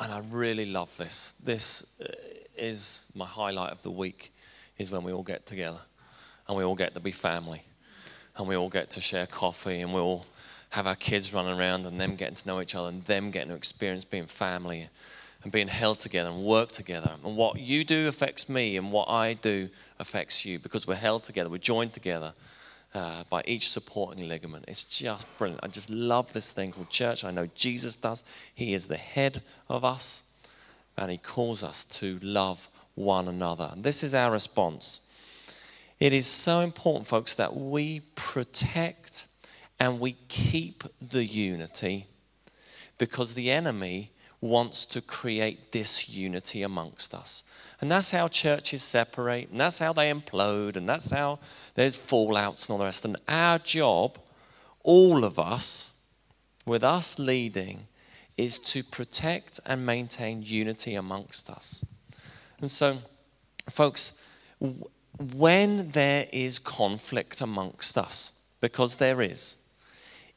And 0.00 0.10
I 0.12 0.22
really 0.28 0.66
love 0.66 0.96
this. 0.96 1.34
This 1.42 1.86
uh, 2.02 2.08
is 2.56 3.06
my 3.14 3.26
highlight 3.26 3.70
of 3.70 3.82
the 3.84 3.92
week, 3.92 4.32
is 4.76 4.90
when 4.90 5.04
we 5.04 5.12
all 5.12 5.22
get 5.22 5.46
together 5.46 5.82
and 6.48 6.56
we 6.56 6.64
all 6.64 6.74
get 6.74 6.94
to 6.94 7.00
be 7.00 7.12
family 7.12 7.62
and 8.36 8.48
we 8.48 8.56
all 8.56 8.70
get 8.70 8.90
to 8.90 9.00
share 9.00 9.26
coffee 9.26 9.80
and 9.80 9.94
we 9.94 10.00
all 10.00 10.26
have 10.70 10.88
our 10.88 10.96
kids 10.96 11.32
running 11.32 11.56
around 11.56 11.86
and 11.86 12.00
them 12.00 12.16
getting 12.16 12.34
to 12.34 12.48
know 12.48 12.60
each 12.60 12.74
other 12.74 12.88
and 12.88 13.04
them 13.04 13.30
getting 13.30 13.50
to 13.50 13.54
experience 13.54 14.04
being 14.04 14.26
family 14.26 14.88
and 15.42 15.52
being 15.52 15.68
held 15.68 15.98
together 15.98 16.30
and 16.30 16.44
work 16.44 16.70
together. 16.70 17.12
And 17.24 17.36
what 17.36 17.58
you 17.58 17.84
do 17.84 18.08
affects 18.08 18.48
me, 18.48 18.76
and 18.76 18.92
what 18.92 19.08
I 19.08 19.34
do 19.34 19.68
affects 19.98 20.44
you 20.44 20.58
because 20.58 20.86
we're 20.86 20.94
held 20.94 21.24
together, 21.24 21.50
we're 21.50 21.58
joined 21.58 21.92
together 21.92 22.32
uh, 22.94 23.24
by 23.28 23.42
each 23.46 23.70
supporting 23.70 24.28
ligament. 24.28 24.64
It's 24.68 24.84
just 24.84 25.26
brilliant. 25.38 25.64
I 25.64 25.68
just 25.68 25.90
love 25.90 26.32
this 26.32 26.52
thing 26.52 26.72
called 26.72 26.90
church. 26.90 27.24
I 27.24 27.30
know 27.30 27.48
Jesus 27.54 27.96
does. 27.96 28.22
He 28.54 28.74
is 28.74 28.86
the 28.86 28.96
head 28.96 29.42
of 29.68 29.84
us, 29.84 30.32
and 30.96 31.10
He 31.10 31.18
calls 31.18 31.64
us 31.64 31.84
to 31.84 32.18
love 32.22 32.68
one 32.94 33.28
another. 33.28 33.70
And 33.72 33.82
this 33.82 34.02
is 34.02 34.14
our 34.14 34.30
response. 34.30 35.08
It 35.98 36.12
is 36.12 36.26
so 36.26 36.60
important, 36.60 37.06
folks, 37.06 37.34
that 37.36 37.54
we 37.54 38.00
protect 38.14 39.26
and 39.78 39.98
we 39.98 40.16
keep 40.28 40.84
the 41.00 41.24
unity 41.24 42.06
because 42.98 43.34
the 43.34 43.50
enemy 43.50 44.10
wants 44.42 44.84
to 44.84 45.00
create 45.00 45.72
disunity 45.72 46.62
amongst 46.62 47.14
us. 47.14 47.44
And 47.80 47.90
that's 47.90 48.10
how 48.10 48.28
churches 48.28 48.82
separate, 48.82 49.50
and 49.50 49.60
that's 49.60 49.78
how 49.78 49.92
they 49.92 50.12
implode, 50.12 50.76
and 50.76 50.88
that's 50.88 51.10
how 51.10 51.38
there's 51.74 51.96
fallouts 51.96 52.66
and 52.66 52.70
all 52.70 52.78
the 52.78 52.84
rest. 52.84 53.04
And 53.04 53.16
our 53.26 53.58
job, 53.58 54.18
all 54.82 55.24
of 55.24 55.38
us, 55.38 56.04
with 56.66 56.84
us 56.84 57.18
leading, 57.18 57.86
is 58.36 58.58
to 58.58 58.82
protect 58.84 59.60
and 59.64 59.86
maintain 59.86 60.42
unity 60.42 60.94
amongst 60.94 61.48
us. 61.48 61.84
And 62.60 62.70
so, 62.70 62.98
folks, 63.68 64.24
when 65.18 65.90
there 65.90 66.26
is 66.32 66.58
conflict 66.58 67.40
amongst 67.40 67.98
us, 67.98 68.42
because 68.60 68.96
there 68.96 69.22
is, 69.22 69.64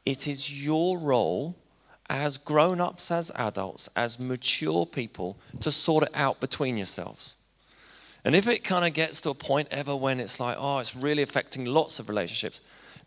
it 0.04 0.28
is 0.28 0.64
your 0.64 0.98
role 0.98 1.56
as 2.08 2.38
grown 2.38 2.80
ups, 2.80 3.10
as 3.10 3.30
adults, 3.34 3.88
as 3.96 4.18
mature 4.18 4.86
people, 4.86 5.36
to 5.60 5.72
sort 5.72 6.04
it 6.04 6.10
out 6.14 6.40
between 6.40 6.76
yourselves. 6.76 7.36
And 8.24 8.34
if 8.34 8.48
it 8.48 8.64
kind 8.64 8.84
of 8.84 8.92
gets 8.92 9.20
to 9.22 9.30
a 9.30 9.34
point 9.34 9.68
ever 9.70 9.94
when 9.94 10.18
it's 10.18 10.40
like, 10.40 10.56
oh, 10.58 10.78
it's 10.78 10.96
really 10.96 11.22
affecting 11.22 11.64
lots 11.64 11.98
of 11.98 12.08
relationships, 12.08 12.60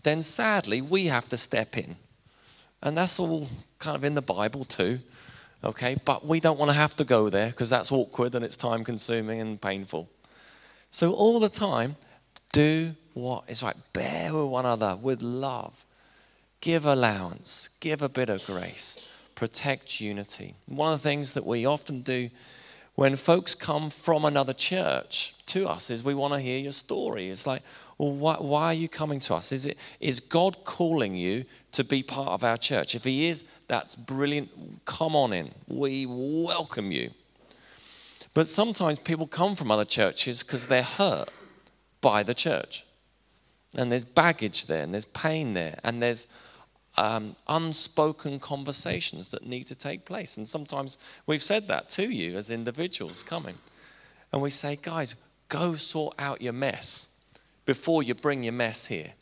then 0.04 0.24
sadly, 0.24 0.82
we 0.82 1.08
have 1.08 1.28
to 1.30 1.38
step 1.38 1.78
in. 1.78 1.97
And 2.82 2.97
that's 2.97 3.20
all 3.20 3.50
kind 3.80 3.95
of 3.95 4.06
in 4.06 4.16
the 4.16 4.22
Bible 4.22 4.64
too, 4.64 5.00
okay? 5.64 5.97
But 6.06 6.26
we 6.26 6.39
don't 6.39 6.58
want 6.58 6.70
to 6.70 6.78
have 6.78 6.95
to 6.97 7.04
go 7.04 7.30
there 7.30 7.50
because 7.50 7.70
that's 7.70 7.91
awkward 7.91 8.34
and 8.36 8.45
it's 8.45 8.56
time 8.56 8.86
consuming 8.86 9.41
and 9.41 9.62
painful. 9.62 10.10
So, 10.89 11.14
all 11.14 11.39
the 11.39 11.50
time, 11.50 11.97
do 12.54 12.95
what 13.14 13.43
is 13.47 13.62
right. 13.62 13.76
Bear 13.93 14.34
with 14.34 14.45
one 14.45 14.66
another 14.66 14.95
with 14.95 15.22
love 15.22 15.86
give 16.62 16.86
allowance, 16.86 17.70
give 17.80 18.01
a 18.01 18.10
bit 18.10 18.30
of 18.30 18.45
grace, 18.45 19.07
protect 19.36 20.01
unity. 20.01 20.55
One 20.66 20.93
of 20.93 21.01
the 21.01 21.10
things 21.10 21.34
that 21.34 21.45
we 21.45 21.66
often 21.66 22.01
do 22.01 22.30
when 22.95 23.16
folks 23.16 23.55
come 23.55 23.89
from 23.89 24.26
another 24.26 24.51
church 24.51 25.36
to 25.45 25.70
us 25.70 25.89
is 25.89 26.03
we 26.03 26.14
want 26.14 26.34
to 26.34 26.39
hear 26.39 26.60
your 26.60 26.74
story. 26.74 27.30
It's 27.30 27.47
like, 27.47 27.62
well, 27.97 28.12
why, 28.12 28.36
why, 28.36 28.64
are 28.66 28.74
you 28.74 28.89
coming 28.89 29.22
to 29.22 29.36
us? 29.36 29.53
Is, 29.53 29.66
it, 29.66 29.78
is 30.01 30.20
God 30.20 30.66
calling 30.66 31.16
you 31.16 31.45
to 31.72 31.84
be 31.84 32.03
part 32.03 32.30
of 32.30 32.43
our 32.43 32.57
church? 32.57 32.95
If 32.95 33.05
He 33.05 33.28
is, 33.28 33.45
that's 33.70 33.95
brilliant. 33.95 34.49
Come 34.84 35.16
on 35.16 35.32
in. 35.32 35.51
We 35.68 36.05
welcome 36.07 36.91
you. 36.91 37.12
But 38.34 38.47
sometimes 38.47 38.99
people 38.99 39.28
come 39.28 39.55
from 39.55 39.72
other 39.72 39.86
churches 39.86 40.43
because 40.43 40.68
they're 40.68 40.84
hurt 40.84 41.30
by 42.01 42.24
the 42.24 42.34
church. 42.34 42.86
And 43.74 43.91
there's 43.91 44.05
baggage 44.05 44.66
there, 44.66 44.84
and 44.84 44.93
there's 44.93 45.05
pain 45.05 45.53
there, 45.53 45.80
and 45.84 46.01
there's 46.01 46.28
um, 47.00 47.34
unspoken 47.47 48.39
conversations 48.39 49.30
that 49.30 49.47
need 49.47 49.64
to 49.68 49.76
take 49.76 50.04
place. 50.04 50.36
And 50.36 50.45
sometimes 50.45 50.97
we've 51.26 51.41
said 51.41 51.70
that 51.70 51.89
to 51.91 52.14
you 52.14 52.36
as 52.36 52.52
individuals 52.52 53.24
coming. 53.24 53.56
And 54.34 54.41
we 54.41 54.50
say, 54.50 54.78
guys, 54.82 55.16
go 55.47 55.76
sort 55.76 56.14
out 56.20 56.41
your 56.41 56.52
mess 56.52 57.22
before 57.66 58.04
you 58.04 58.16
bring 58.16 58.43
your 58.43 58.54
mess 58.54 58.88
here. 58.88 59.14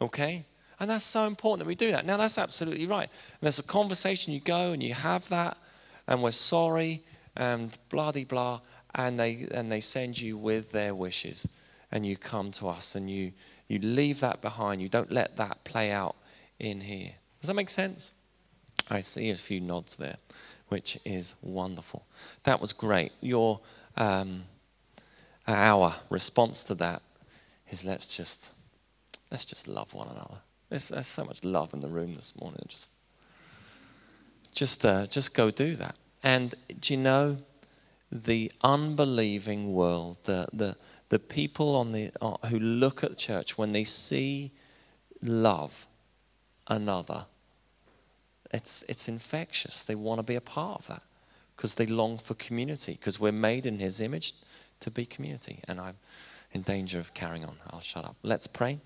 Okay? 0.00 0.46
And 0.80 0.88
that's 0.88 1.04
so 1.04 1.26
important 1.26 1.58
that 1.58 1.68
we 1.68 1.74
do 1.74 1.90
that. 1.90 2.06
Now, 2.06 2.16
that's 2.16 2.38
absolutely 2.38 2.86
right. 2.86 3.10
And 3.10 3.40
there's 3.42 3.58
a 3.58 3.62
conversation, 3.62 4.32
you 4.32 4.40
go 4.40 4.72
and 4.72 4.82
you 4.82 4.94
have 4.94 5.28
that, 5.28 5.58
and 6.08 6.22
we're 6.22 6.30
sorry, 6.30 7.02
and 7.36 7.76
blah, 7.90 8.10
blah, 8.10 8.24
blah, 8.24 8.60
and 8.94 9.20
they, 9.20 9.46
and 9.52 9.70
they 9.70 9.80
send 9.80 10.18
you 10.18 10.38
with 10.38 10.72
their 10.72 10.94
wishes. 10.94 11.46
And 11.92 12.06
you 12.06 12.16
come 12.16 12.52
to 12.52 12.68
us 12.68 12.94
and 12.94 13.10
you, 13.10 13.32
you 13.68 13.80
leave 13.80 14.20
that 14.20 14.40
behind. 14.40 14.80
You 14.80 14.88
don't 14.88 15.12
let 15.12 15.36
that 15.36 15.62
play 15.64 15.90
out 15.90 16.16
in 16.60 16.82
here. 16.82 17.12
Does 17.40 17.48
that 17.48 17.54
make 17.54 17.68
sense? 17.68 18.12
I 18.90 19.00
see 19.00 19.30
a 19.30 19.36
few 19.36 19.60
nods 19.60 19.96
there, 19.96 20.16
which 20.68 20.98
is 21.04 21.34
wonderful. 21.42 22.06
That 22.44 22.60
was 22.60 22.72
great. 22.72 23.12
Your 23.20 23.60
um, 23.96 24.44
our 25.46 25.94
response 26.10 26.64
to 26.64 26.74
that 26.76 27.02
is 27.70 27.84
let's 27.84 28.16
just 28.16 28.48
let's 29.30 29.44
just 29.44 29.68
love 29.68 29.94
one 29.94 30.08
another. 30.08 30.38
There's, 30.68 30.88
there's 30.88 31.06
so 31.06 31.24
much 31.24 31.44
love 31.44 31.74
in 31.74 31.80
the 31.80 31.88
room 31.88 32.14
this 32.14 32.38
morning. 32.40 32.64
Just 32.68 32.90
just 34.52 34.84
uh, 34.84 35.06
just 35.06 35.34
go 35.34 35.50
do 35.50 35.76
that. 35.76 35.96
And 36.22 36.54
do 36.80 36.94
you 36.94 37.00
know 37.00 37.38
the 38.12 38.52
unbelieving 38.62 39.72
world, 39.72 40.18
the 40.24 40.48
the 40.52 40.76
the 41.08 41.18
people 41.18 41.74
on 41.76 41.92
the 41.92 42.10
uh, 42.20 42.36
who 42.48 42.58
look 42.58 43.02
at 43.04 43.16
church 43.18 43.56
when 43.56 43.72
they 43.72 43.84
see 43.84 44.52
love 45.22 45.86
another. 46.70 47.26
It's, 48.52 48.82
it's 48.88 49.08
infectious. 49.08 49.84
They 49.84 49.94
want 49.94 50.18
to 50.18 50.22
be 50.22 50.36
a 50.36 50.40
part 50.40 50.80
of 50.80 50.86
that 50.86 51.02
because 51.56 51.74
they 51.74 51.84
long 51.84 52.16
for 52.16 52.34
community, 52.34 52.92
because 52.92 53.20
we're 53.20 53.32
made 53.32 53.66
in 53.66 53.78
His 53.78 54.00
image 54.00 54.32
to 54.80 54.90
be 54.90 55.04
community. 55.04 55.60
And 55.68 55.78
I'm 55.78 55.96
in 56.52 56.62
danger 56.62 56.98
of 56.98 57.12
carrying 57.12 57.44
on. 57.44 57.56
I'll 57.70 57.80
shut 57.80 58.04
up. 58.04 58.16
Let's 58.22 58.46
pray, 58.46 58.80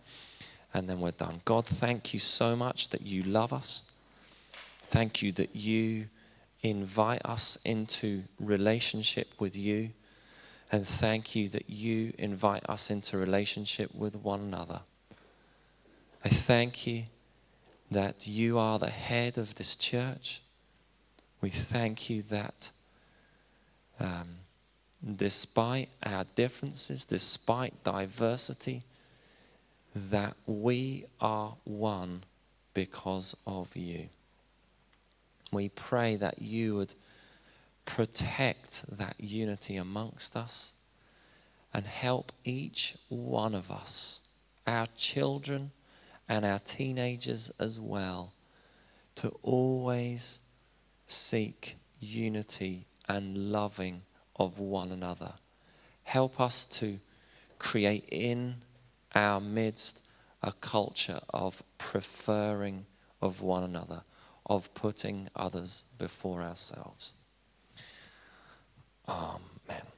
and 0.73 0.89
then 0.89 1.01
we're 1.01 1.13
done. 1.13 1.41
God, 1.45 1.67
thank 1.67 2.13
you 2.13 2.19
so 2.19 2.57
much 2.57 2.89
that 2.89 3.03
you 3.03 3.23
love 3.23 3.53
us. 3.53 3.93
Thank 4.83 5.23
you 5.23 5.31
that 5.33 5.55
you 5.55 6.07
invite 6.63 7.25
us 7.25 7.59
into 7.65 8.25
relationship 8.41 9.29
with 9.39 9.57
you. 9.57 9.91
And 10.73 10.87
thank 10.87 11.37
you 11.37 11.49
that 11.51 11.71
you 11.71 12.13
invite 12.19 12.69
us 12.69 12.91
into 12.91 13.17
relationship 13.19 13.95
with 13.95 14.17
one 14.17 14.41
another. 14.41 14.81
I 16.25 16.29
thank 16.31 16.87
you 16.87 17.05
that 17.91 18.27
you 18.27 18.59
are 18.59 18.79
the 18.79 18.91
head 18.91 19.39
of 19.39 19.55
this 19.55 19.77
church. 19.77 20.41
We 21.41 21.51
thank 21.51 22.09
you 22.09 22.23
that 22.23 22.71
um, 24.01 24.37
despite 25.17 25.91
our 26.03 26.25
differences, 26.35 27.05
despite 27.05 27.85
diversity, 27.85 28.83
that 29.95 30.35
we 30.47 31.05
are 31.21 31.55
one 31.65 32.25
because 32.73 33.37
of 33.47 33.77
you. 33.77 34.09
We 35.53 35.69
pray 35.69 36.17
that 36.17 36.43
you 36.43 36.75
would 36.75 36.95
protect 37.85 38.99
that 38.99 39.15
unity 39.19 39.77
amongst 39.77 40.37
us 40.37 40.73
and 41.73 41.87
help 41.87 42.33
each 42.45 42.97
one 43.09 43.55
of 43.55 43.71
us, 43.71 44.29
our 44.67 44.87
children 44.97 45.71
and 46.29 46.45
our 46.45 46.59
teenagers 46.59 47.53
as 47.59 47.79
well, 47.79 48.33
to 49.17 49.29
always 49.43 50.41
seek 51.07 51.77
unity 52.01 52.87
and 53.09 53.53
loving 53.53 54.03
of 54.37 54.59
one 54.59 54.91
another. 54.91 55.35
Help 56.03 56.41
us 56.41 56.65
to 56.65 56.99
create 57.59 58.09
in 58.11 58.57
our 59.15 59.41
midst 59.41 60.01
a 60.43 60.53
culture 60.53 61.21
of 61.31 61.63
preferring 61.79 62.87
of 63.23 63.41
one 63.41 63.63
another, 63.63 64.03
of 64.47 64.73
putting 64.75 65.29
others 65.35 65.85
before 65.99 66.43
ourselves. 66.43 67.15
Amen. 69.09 69.94